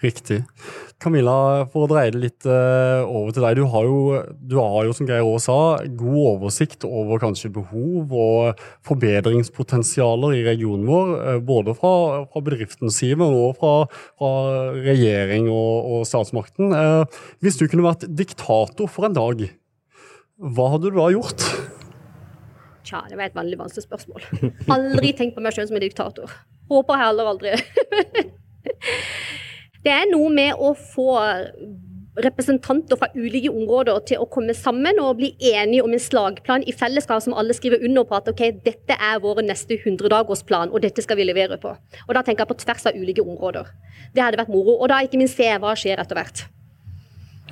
Riktig. 0.04 0.42
Camilla, 1.00 1.64
for 1.72 1.84
å 1.84 1.88
dreie 1.88 2.12
det 2.12 2.20
litt 2.20 2.46
uh, 2.48 3.04
over 3.04 3.32
til 3.34 3.44
deg. 3.44 3.58
Du 3.58 3.68
har 3.72 3.86
jo, 3.88 3.98
du 4.36 4.56
har 4.58 4.86
jo 4.86 4.94
som 4.96 5.08
Geir 5.08 5.24
også 5.24 5.44
sa, 5.46 5.56
god 6.00 6.18
oversikt 6.34 6.84
over 6.88 7.20
kanskje 7.22 7.52
behov 7.54 8.12
og 8.12 8.62
forbedringspotensialer 8.88 10.36
i 10.38 10.44
regionen 10.46 10.86
vår. 10.88 11.14
Uh, 11.16 11.38
både 11.44 11.76
fra, 11.78 11.94
fra 12.28 12.44
bedriftens 12.44 13.00
side, 13.00 13.18
men 13.20 13.32
også 13.32 13.58
fra, 13.60 13.72
fra 14.20 14.32
regjering 14.76 15.48
og, 15.52 15.90
og 15.98 16.08
statsmakten. 16.08 16.74
Uh, 16.76 17.24
hvis 17.44 17.60
du 17.60 17.66
kunne 17.68 17.86
vært 17.86 18.08
diktator 18.08 18.90
for 18.90 19.08
en 19.08 19.16
dag, 19.16 19.46
hva 20.36 20.70
hadde 20.74 20.92
du 20.92 21.00
da 21.00 21.10
gjort? 21.14 21.48
Tja, 22.84 23.06
det 23.08 23.16
var 23.16 23.30
et 23.30 23.36
veldig 23.36 23.60
vanskelig 23.62 23.86
spørsmål. 23.86 24.24
Aldri 24.74 25.14
tenkt 25.16 25.38
på 25.38 25.44
meg 25.44 25.56
sjøl 25.56 25.70
som 25.70 25.80
en 25.80 25.86
diktator. 25.86 26.40
Håper 26.68 27.00
heller 27.00 27.32
aldri. 27.32 27.54
Det 29.84 29.92
er 29.92 30.06
noe 30.08 30.30
med 30.32 30.56
å 30.56 30.72
få 30.78 31.10
representanter 32.14 32.98
fra 32.98 33.08
ulike 33.16 33.50
områder 33.50 33.98
til 34.08 34.22
å 34.22 34.28
komme 34.30 34.54
sammen 34.54 35.00
og 35.02 35.18
bli 35.18 35.32
enige 35.50 35.82
om 35.84 35.92
en 35.94 36.02
slagplan 36.02 36.64
i 36.68 36.74
fellesskap 36.74 37.24
som 37.24 37.34
alle 37.34 37.56
skriver 37.56 37.82
under 37.86 38.06
på 38.06 38.16
at 38.18 38.30
ok, 38.30 38.42
dette 38.64 38.94
er 38.94 39.18
vår 39.22 39.42
neste 39.48 39.76
100-dagersplan, 39.80 40.70
og 40.70 40.84
dette 40.84 41.02
skal 41.02 41.18
vi 41.18 41.26
levere 41.26 41.58
på. 41.60 41.74
Og 42.06 42.14
Da 42.14 42.22
tenker 42.22 42.44
jeg 42.44 42.52
på 42.52 42.60
tvers 42.62 42.86
av 42.86 42.96
ulike 42.96 43.24
områder. 43.24 43.70
Det 44.14 44.22
hadde 44.22 44.38
vært 44.38 44.52
moro. 44.54 44.78
Og 44.78 44.88
da 44.88 45.02
ikke 45.02 45.18
minst 45.18 45.36
se 45.36 45.48
hva 45.58 45.74
skjer 45.78 46.00
etter 46.00 46.20
hvert. 46.20 46.44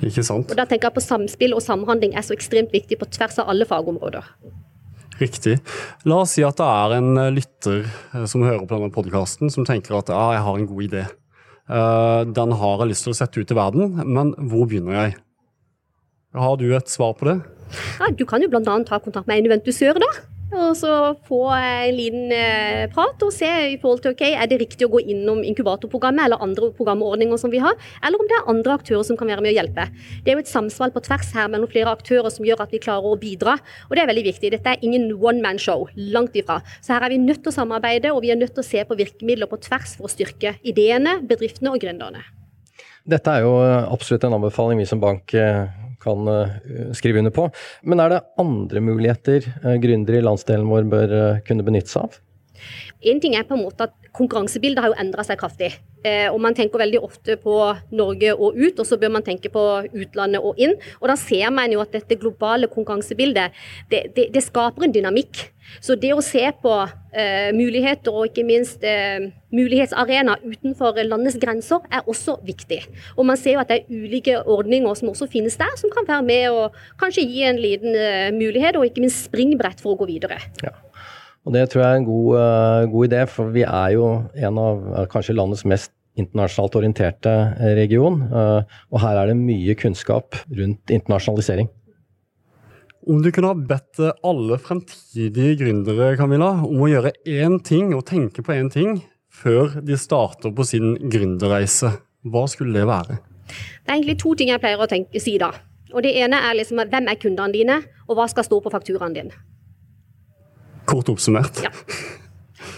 Ikke 0.01 0.23
sant? 0.23 0.49
Og 0.49 0.57
Da 0.57 0.65
tenker 0.65 0.89
jeg 0.89 0.97
på 0.97 1.03
samspill 1.03 1.53
og 1.53 1.61
samhandling 1.61 2.15
er 2.15 2.23
så 2.23 2.35
ekstremt 2.35 2.71
viktig 2.73 2.97
på 2.99 3.09
tvers 3.11 3.39
av 3.43 3.51
alle 3.51 3.67
fagområder. 3.67 4.23
Riktig. 5.19 5.59
La 6.09 6.23
oss 6.23 6.33
si 6.37 6.43
at 6.43 6.57
det 6.57 6.65
er 6.65 6.95
en 6.97 7.35
lytter 7.35 7.83
eh, 7.83 8.23
som 8.25 8.41
hører 8.41 8.63
på 8.65 8.73
denne 8.73 8.93
podkasten 8.95 9.51
som 9.53 9.67
tenker 9.67 9.99
at 9.99 10.09
ja, 10.09 10.23
jeg 10.39 10.47
har 10.47 10.57
en 10.57 10.71
god 10.71 10.87
idé. 10.87 11.03
Eh, 11.71 12.21
den 12.35 12.55
har 12.59 12.81
jeg 12.81 12.91
lyst 12.91 13.07
til 13.07 13.13
å 13.13 13.17
sette 13.17 13.39
ut 13.39 13.53
i 13.53 13.57
verden, 13.57 13.95
men 14.03 14.33
hvor 14.51 14.67
begynner 14.67 14.97
jeg? 14.97 15.15
Har 16.35 16.57
du 16.59 16.65
et 16.75 16.89
svar 16.89 17.13
på 17.15 17.29
det? 17.29 17.37
Ja, 18.01 18.09
du 18.11 18.25
kan 18.29 18.43
jo 18.43 18.49
bl.a. 18.51 18.61
ta 18.85 18.99
kontakt 19.01 19.29
med 19.29 19.39
en 19.39 19.51
eventusør, 19.51 20.01
da. 20.01 20.09
Og 20.53 20.75
så 20.77 20.91
få 21.25 21.39
en 21.55 21.95
liten 21.97 22.31
eh, 22.35 22.85
prat 22.93 23.21
og 23.25 23.33
se 23.33 23.49
i 23.73 23.77
forhold 23.81 24.03
til 24.03 24.13
ok, 24.13 24.23
er 24.29 24.49
det 24.49 24.59
riktig 24.61 24.85
å 24.85 24.91
gå 24.93 25.01
innom 25.13 25.41
inkubatorprogrammet 25.45 26.27
eller 26.27 26.43
andre 26.45 26.69
programordninger 26.77 27.39
som 27.41 27.53
vi 27.53 27.61
har, 27.63 27.73
eller 28.05 28.21
om 28.21 28.29
det 28.29 28.37
er 28.37 28.51
andre 28.53 28.75
aktører 28.77 29.05
som 29.07 29.17
kan 29.17 29.31
være 29.31 29.41
med 29.45 29.53
å 29.53 29.57
hjelpe. 29.57 29.87
Det 30.23 30.33
er 30.33 30.37
jo 30.37 30.43
et 30.43 30.51
samsvalg 30.51 30.93
på 30.93 31.03
tvers 31.07 31.31
her 31.33 31.49
mellom 31.51 31.71
flere 31.71 31.95
aktører 31.97 32.29
som 32.33 32.45
gjør 32.45 32.65
at 32.65 32.75
vi 32.75 32.81
klarer 32.83 33.15
å 33.15 33.19
bidra. 33.19 33.57
Og 33.89 33.97
det 33.97 34.03
er 34.03 34.11
veldig 34.11 34.27
viktig. 34.29 34.53
Dette 34.53 34.75
er 34.75 34.85
ingen 34.85 35.09
one 35.17 35.41
man 35.43 35.61
show. 35.61 35.87
Langt 35.95 36.37
ifra. 36.37 36.59
Så 36.85 36.93
her 36.93 37.07
er 37.07 37.15
vi 37.15 37.21
nødt 37.23 37.41
til 37.41 37.53
å 37.53 37.57
samarbeide, 37.57 38.13
og 38.13 38.21
vi 38.25 38.33
er 38.33 38.39
nødt 38.39 38.53
til 38.53 38.63
å 38.63 38.67
se 38.67 38.85
på 38.85 38.97
virkemidler 38.99 39.49
på 39.49 39.61
tvers 39.65 39.97
for 39.97 40.09
å 40.09 40.13
styrke 40.13 40.57
ideene, 40.61 41.17
bedriftene 41.25 41.73
og 41.73 41.81
gründerne. 41.81 42.23
Dette 43.09 43.31
er 43.33 43.43
jo 43.43 43.57
absolutt 43.91 44.23
en 44.23 44.37
anbefaling 44.37 44.79
vi 44.79 44.87
som 44.87 45.01
bank 45.01 45.33
eh, 45.35 45.65
kan 46.03 46.29
eh, 46.29 46.91
skrive 46.97 47.23
under 47.23 47.33
på. 47.35 47.47
Men 47.87 48.03
er 48.03 48.13
det 48.13 48.21
andre 48.41 48.83
muligheter 48.83 49.47
eh, 49.63 49.79
gründere 49.83 50.21
i 50.21 50.25
landsdelen 50.25 50.69
vår 50.69 50.87
bør 50.91 51.17
eh, 51.19 51.41
kunne 51.47 51.65
benytte 51.65 51.93
seg 51.93 52.07
av? 52.07 52.21
En 53.09 53.19
ting 53.23 53.35
er 53.35 53.47
på 53.47 53.57
en 53.57 53.65
måte 53.65 53.89
at 53.89 54.03
Konkurransebildet 54.13 54.83
har 54.83 54.91
jo 54.91 54.99
endra 55.01 55.23
seg 55.25 55.39
kraftig. 55.41 55.71
Eh, 56.05 56.27
og 56.29 56.37
Man 56.43 56.53
tenker 56.53 56.77
veldig 56.83 56.99
ofte 57.01 57.33
på 57.41 57.55
Norge 57.97 58.35
og 58.35 58.59
ut, 58.59 58.77
og 58.77 58.85
så 58.85 58.99
bør 59.01 59.15
man 59.15 59.25
tenke 59.25 59.49
på 59.49 59.63
utlandet 59.89 60.43
og 60.43 60.59
inn. 60.61 60.75
Og 61.01 61.07
Da 61.09 61.15
ser 61.17 61.49
man 61.49 61.73
jo 61.73 61.81
at 61.81 61.95
dette 61.95 62.19
globale 62.21 62.69
konkurransebildet 62.69 63.57
det, 63.89 64.03
det, 64.13 64.27
det 64.35 64.43
skaper 64.45 64.85
en 64.85 64.93
dynamikk. 64.93 65.47
Så 65.81 65.95
det 65.97 66.11
å 66.13 66.21
se 66.21 66.43
på 66.61 66.75
eh, 67.15 67.49
muligheter 67.55 68.13
og 68.13 68.29
ikke 68.29 68.45
minst 68.45 68.83
eh, 68.85 69.31
mulighetsarenaer 69.55 70.43
utenfor 70.45 70.99
landets 71.07 71.39
grenser 71.41 71.81
er 71.89 72.05
også 72.05 72.37
viktig. 72.45 72.83
Og 73.17 73.25
man 73.25 73.39
ser 73.39 73.57
jo 73.57 73.63
at 73.63 73.71
det 73.71 73.81
er 73.81 74.05
ulike 74.05 74.37
ordninger 74.43 74.93
som 74.99 75.09
også 75.09 75.31
finnes 75.31 75.57
der, 75.57 75.73
som 75.79 75.89
kan 75.93 76.05
være 76.05 76.27
med 76.29 76.49
og 76.53 76.77
kanskje 77.01 77.25
gi 77.25 77.47
en 77.49 77.61
liten 77.63 77.97
eh, 77.97 78.29
mulighet, 78.35 78.77
og 78.77 78.85
ikke 78.85 79.07
minst 79.07 79.25
springbrett 79.31 79.81
for 79.81 79.95
å 79.95 80.03
gå 80.03 80.11
videre. 80.13 80.37
Ja. 80.61 80.75
Og 81.43 81.53
Det 81.53 81.65
tror 81.69 81.83
jeg 81.83 81.91
er 81.91 81.99
en 81.99 82.07
god, 82.07 82.29
uh, 82.39 82.91
god 82.91 83.09
idé, 83.09 83.25
for 83.27 83.51
vi 83.51 83.65
er 83.67 83.93
jo 83.97 84.07
en 84.47 84.59
av 84.61 84.83
uh, 84.93 85.03
kanskje 85.11 85.35
landets 85.35 85.65
mest 85.67 85.91
internasjonalt 86.19 86.77
orienterte 86.79 87.31
region. 87.75 88.21
Uh, 88.31 88.61
og 88.93 89.01
her 89.03 89.19
er 89.19 89.31
det 89.31 89.39
mye 89.41 89.75
kunnskap 89.75 90.37
rundt 90.55 90.93
internasjonalisering. 90.93 91.67
Om 93.03 93.19
du 93.19 93.33
kunne 93.35 93.49
ha 93.51 93.65
bedt 93.73 93.99
alle 94.23 94.55
fremtidige 94.63 95.57
gründere 95.59 96.13
Camilla, 96.15 96.53
om 96.63 96.85
å 96.85 96.87
gjøre 96.87 97.11
én 97.27 97.57
ting 97.59 97.91
og 97.91 98.05
tenke 98.07 98.45
på 98.45 98.55
én 98.55 98.71
ting 98.71 99.01
før 99.33 99.81
de 99.83 99.97
starter 99.99 100.53
på 100.55 100.63
sin 100.63 100.95
gründerreise, 101.11 101.91
hva 102.23 102.45
skulle 102.47 102.77
det 102.77 102.87
være? 102.87 103.19
Det 103.83 103.91
er 103.91 103.97
egentlig 103.97 104.21
to 104.21 104.31
ting 104.39 104.53
jeg 104.53 104.63
pleier 104.63 104.79
å 104.79 104.87
tenke, 104.87 105.19
si 105.19 105.35
da. 105.41 105.51
Og 105.91 106.05
Det 106.05 106.13
ene 106.23 106.39
er 106.47 106.55
liksom, 106.55 106.79
hvem 106.89 107.09
er 107.11 107.19
kundene 107.19 107.53
dine, 107.53 107.81
og 108.07 108.15
hva 108.15 108.29
skal 108.31 108.47
stå 108.47 108.61
på 108.63 108.71
fakturaen 108.71 109.17
din. 109.17 109.33
Kort 110.89 111.09
oppsummert. 111.11 111.63
Ja. 111.63 111.71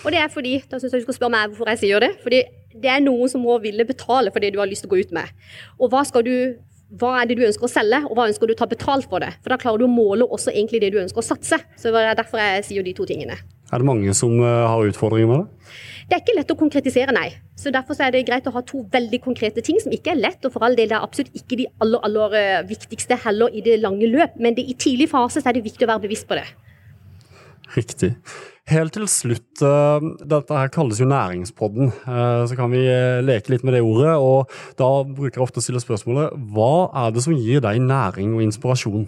Og 0.05 0.13
det 0.13 0.21
er 0.21 0.29
fordi, 0.29 0.59
da 0.69 0.77
synes 0.79 0.93
jeg 0.93 1.01
du 1.01 1.07
skal 1.07 1.17
spørre 1.17 1.33
meg 1.33 1.50
hvorfor 1.50 1.71
jeg 1.74 1.81
sier 1.81 2.03
det. 2.03 2.12
Fordi 2.21 2.43
det 2.75 2.91
er 2.91 3.03
noen 3.03 3.31
som 3.31 3.43
må 3.45 3.57
ville 3.63 3.88
betale 3.88 4.33
for 4.33 4.43
det 4.43 4.53
du 4.53 4.62
har 4.62 4.69
lyst 4.69 4.85
til 4.85 4.91
å 4.91 4.95
gå 4.95 5.01
ut 5.05 5.15
med. 5.15 5.31
Og 5.79 5.89
hva, 5.93 6.03
du, 6.25 6.35
hva 7.00 7.15
er 7.21 7.29
det 7.29 7.39
du 7.39 7.45
ønsker 7.47 7.67
å 7.67 7.71
selge, 7.71 8.01
og 8.05 8.17
hva 8.17 8.27
ønsker 8.29 8.50
du 8.50 8.55
å 8.55 8.59
ta 8.59 8.69
betalt 8.69 9.09
for 9.09 9.24
det? 9.24 9.31
For 9.41 9.53
da 9.53 9.59
klarer 9.62 9.81
du 9.81 9.88
å 9.88 9.91
måle 9.91 10.27
også 10.27 10.53
egentlig 10.53 10.83
det 10.83 10.93
du 10.93 11.01
ønsker 11.01 11.24
å 11.24 11.25
satse. 11.25 11.62
Så 11.79 11.93
det 11.93 12.03
er 12.03 12.17
derfor 12.19 12.41
jeg 12.41 12.67
sier 12.69 12.85
de 12.85 12.93
to 12.97 13.07
tingene. 13.09 13.39
Er 13.74 13.81
det 13.81 13.88
mange 13.88 14.13
som 14.13 14.38
eh, 14.38 14.65
har 14.69 14.91
utfordringer 14.91 15.31
med 15.31 15.45
det? 15.45 15.71
Det 16.05 16.13
er 16.13 16.21
ikke 16.21 16.35
lett 16.38 16.51
å 16.53 16.57
konkretisere, 16.59 17.13
nei. 17.15 17.31
Så 17.57 17.71
Derfor 17.74 17.97
er 18.03 18.12
det 18.13 18.27
greit 18.27 18.45
å 18.45 18.53
ha 18.53 18.62
to 18.62 18.83
veldig 18.93 19.19
konkrete 19.24 19.63
ting 19.65 19.79
som 19.81 19.93
ikke 19.95 20.12
er 20.13 20.19
lett. 20.19 20.43
Og 20.45 20.53
for 20.53 20.67
all 20.67 20.77
del, 20.77 20.91
det 20.91 21.00
er 21.00 21.07
absolutt 21.07 21.33
ikke 21.33 21.57
de 21.63 21.65
aller, 21.81 22.03
aller 22.05 22.38
eh, 22.38 22.67
viktigste 22.69 23.17
heller 23.24 23.55
i 23.55 23.63
det 23.65 23.79
lange 23.81 24.12
løp. 24.12 24.38
Men 24.38 24.53
det, 24.53 24.67
i 24.69 24.77
tidlig 24.77 25.09
fase 25.09 25.41
så 25.41 25.50
er 25.50 25.57
det 25.57 25.65
viktig 25.65 25.88
å 25.88 25.91
være 25.95 26.05
bevisst 26.05 26.29
på 26.29 26.38
det. 26.38 26.45
Riktig. 27.74 28.13
Helt 28.65 28.95
til 28.95 29.05
slutt, 29.05 29.62
eh, 29.62 30.05
dette 30.25 30.57
her 30.57 30.72
kalles 30.74 30.98
jo 31.01 31.05
næringspodden, 31.05 31.91
eh, 32.07 32.45
så 32.50 32.55
kan 32.57 32.72
vi 32.72 32.81
eh, 32.89 33.22
leke 33.22 33.51
litt 33.53 33.63
med 33.63 33.75
det 33.77 33.81
ordet. 33.86 34.15
og 34.17 34.50
Da 34.77 35.03
bruker 35.03 35.38
jeg 35.38 35.45
ofte 35.45 35.62
å 35.62 35.65
stille 35.65 35.84
spørsmålet 35.84 36.34
hva 36.53 36.89
er 37.05 37.12
det 37.13 37.22
som 37.25 37.38
gir 37.38 37.62
deg 37.62 37.81
næring 37.81 38.34
og 38.34 38.41
inspirasjon? 38.41 39.07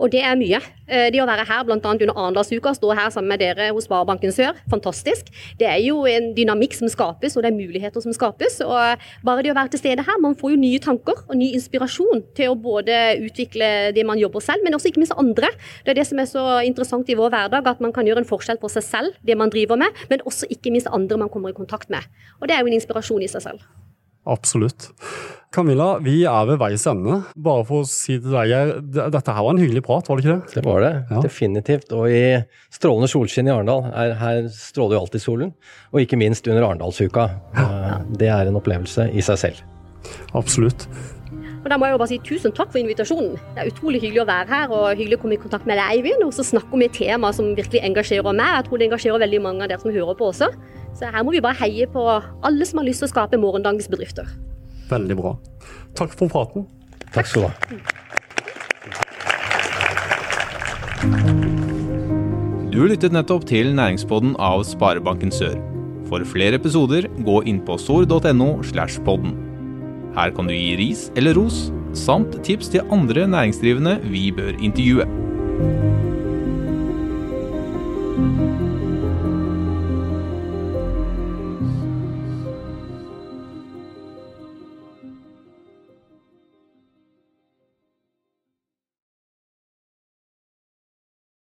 Og 0.00 0.08
det 0.12 0.22
er 0.24 0.36
mye. 0.40 0.60
Eh, 0.88 1.08
det 1.12 1.20
å 1.20 1.26
være 1.28 1.44
her 1.48 1.64
bl.a. 1.68 1.76
under 1.76 2.12
Arendalsuka, 2.14 2.72
stå 2.76 2.94
her 2.96 3.10
sammen 3.12 3.34
med 3.34 3.42
dere 3.42 3.68
hos 3.74 3.84
Sparebanken 3.86 4.32
Sør, 4.34 4.56
fantastisk. 4.72 5.28
Det 5.60 5.68
er 5.68 5.78
jo 5.84 6.02
en 6.08 6.30
dynamikk 6.36 6.76
som 6.78 6.88
skapes, 6.90 7.36
og 7.36 7.44
det 7.44 7.50
er 7.50 7.58
muligheter 7.58 8.02
som 8.04 8.14
skapes. 8.16 8.60
Og 8.64 9.04
bare 9.26 9.44
det 9.44 9.52
å 9.52 9.58
være 9.58 9.74
til 9.74 9.82
stede 9.82 10.06
her, 10.06 10.22
man 10.24 10.36
får 10.40 10.54
jo 10.54 10.62
nye 10.62 10.80
tanker 10.82 11.20
og 11.26 11.36
ny 11.36 11.50
inspirasjon 11.58 12.24
til 12.38 12.54
å 12.54 12.58
både 12.58 12.96
utvikle 13.26 13.90
det 13.96 14.06
man 14.08 14.20
jobber 14.20 14.44
selv, 14.44 14.64
men 14.64 14.78
også 14.78 14.90
ikke 14.90 15.04
minst 15.04 15.16
andre. 15.20 15.52
Det 15.84 15.94
er 15.94 16.00
det 16.00 16.08
som 16.08 16.22
er 16.22 16.30
så 16.30 16.46
interessant 16.64 17.12
i 17.12 17.18
vår 17.18 17.34
hverdag, 17.36 17.68
at 17.68 17.84
man 17.84 17.94
kan 17.94 18.08
gjøre 18.08 18.24
en 18.24 18.30
forskjell 18.30 18.60
på 18.62 18.72
seg 18.72 18.86
selv, 18.86 19.20
det 19.26 19.36
man 19.36 19.52
driver 19.52 19.78
med, 19.80 20.04
men 20.10 20.24
også 20.24 20.48
ikke 20.50 20.72
minst 20.72 20.88
andre 20.90 21.20
man 21.20 21.32
kommer 21.32 21.52
i 21.52 21.56
kontakt 21.56 21.92
med. 21.92 22.08
Og 22.40 22.48
det 22.48 22.56
er 22.56 22.64
jo 22.64 22.72
en 22.72 22.80
inspirasjon 22.80 23.22
i 23.22 23.30
seg 23.30 23.50
selv. 23.50 23.68
Absolutt. 24.30 24.90
Camilla, 25.50 25.96
vi 25.98 26.20
er 26.30 26.44
ved 26.46 26.60
veis 26.60 26.84
ende. 26.86 27.16
Bare 27.34 27.64
for 27.66 27.82
å 27.82 27.88
si 27.88 28.20
til 28.22 28.36
deg, 28.36 28.84
dette 28.94 29.34
her 29.34 29.42
var 29.42 29.56
en 29.56 29.62
hyggelig 29.62 29.82
prat, 29.82 30.06
var 30.06 30.20
det 30.20 30.22
ikke 30.22 30.36
det? 30.36 30.54
Det 30.54 30.62
var 30.62 30.84
det, 30.84 30.92
ja. 31.10 31.22
definitivt. 31.24 31.94
Og 31.98 32.06
i 32.06 32.22
strålende 32.70 33.10
solskinn 33.10 33.50
i 33.50 33.54
Arendal, 33.54 33.82
her, 33.90 34.14
her, 34.20 34.44
stråler 34.54 34.94
jo 34.94 35.02
alltid 35.02 35.24
solen. 35.24 35.50
Og 35.90 36.04
ikke 36.04 36.20
minst 36.20 36.46
under 36.46 36.68
Arendalsuka. 36.68 37.26
Ja. 37.58 37.98
Det 38.20 38.30
er 38.30 38.46
en 38.46 38.60
opplevelse 38.60 39.10
i 39.10 39.26
seg 39.26 39.42
selv. 39.42 39.64
Absolutt. 40.38 40.86
Og 41.60 41.66
da 41.68 41.76
må 41.76 41.88
jeg 41.88 41.92
jo 41.92 42.00
bare 42.00 42.10
si 42.12 42.18
Tusen 42.24 42.54
takk 42.56 42.70
for 42.72 42.80
invitasjonen. 42.80 43.34
Det 43.56 43.64
er 43.64 43.72
utrolig 43.72 44.00
hyggelig 44.00 44.22
å 44.22 44.28
være 44.30 44.48
her 44.54 44.72
og 44.72 44.86
hyggelig 44.94 45.18
å 45.18 45.24
komme 45.24 45.36
i 45.36 45.42
kontakt 45.42 45.66
med 45.68 45.76
deg, 45.76 45.98
Eivind. 45.98 46.22
Og 46.24 46.32
så 46.36 46.46
snakke 46.46 46.78
om 46.78 46.86
et 46.86 46.94
tema 46.94 47.34
som 47.36 47.50
virkelig 47.58 47.82
engasjerer 47.90 48.38
meg. 48.38 48.54
Jeg 48.54 48.68
tror 48.68 48.80
det 48.80 48.88
engasjerer 48.88 49.24
veldig 49.26 49.42
mange 49.44 49.66
av 49.66 49.74
dere 49.74 49.82
som 49.82 49.92
hører 49.92 50.16
på 50.16 50.30
også. 50.30 50.48
Så 50.98 51.08
her 51.10 51.24
må 51.24 51.32
vi 51.34 51.40
bare 51.44 51.58
heie 51.62 51.86
på 51.90 52.02
alle 52.08 52.66
som 52.68 52.80
har 52.80 52.86
lyst 52.88 53.00
til 53.04 53.08
å 53.08 53.12
skape 53.14 53.40
morgendagens 53.40 53.88
bedrifter. 53.90 54.26
Veldig 54.90 55.16
bra. 55.18 55.36
Takk 55.98 56.12
for 56.18 56.28
praten. 56.32 56.66
Takk 57.14 57.26
skal 57.30 57.42
du 57.42 57.48
ha. 57.48 57.54
Du 62.70 62.86
lyttet 62.86 63.12
nettopp 63.12 63.44
til 63.50 63.74
Næringspodden 63.76 64.36
av 64.40 64.62
Sparebanken 64.68 65.32
Sør. 65.34 65.58
For 66.10 66.24
flere 66.26 66.58
episoder, 66.58 67.06
gå 67.26 67.42
inn 67.46 67.60
på 67.66 67.76
sor.no 67.78 68.50
slash 68.66 69.02
podden. 69.06 69.36
Her 70.16 70.32
kan 70.34 70.48
du 70.50 70.54
gi 70.54 70.74
ris 70.80 71.08
eller 71.18 71.36
ros, 71.38 71.68
samt 71.94 72.34
tips 72.46 72.70
til 72.72 72.86
andre 72.94 73.26
næringsdrivende 73.30 73.98
vi 74.10 74.30
bør 74.34 74.54
intervjue. 74.58 75.06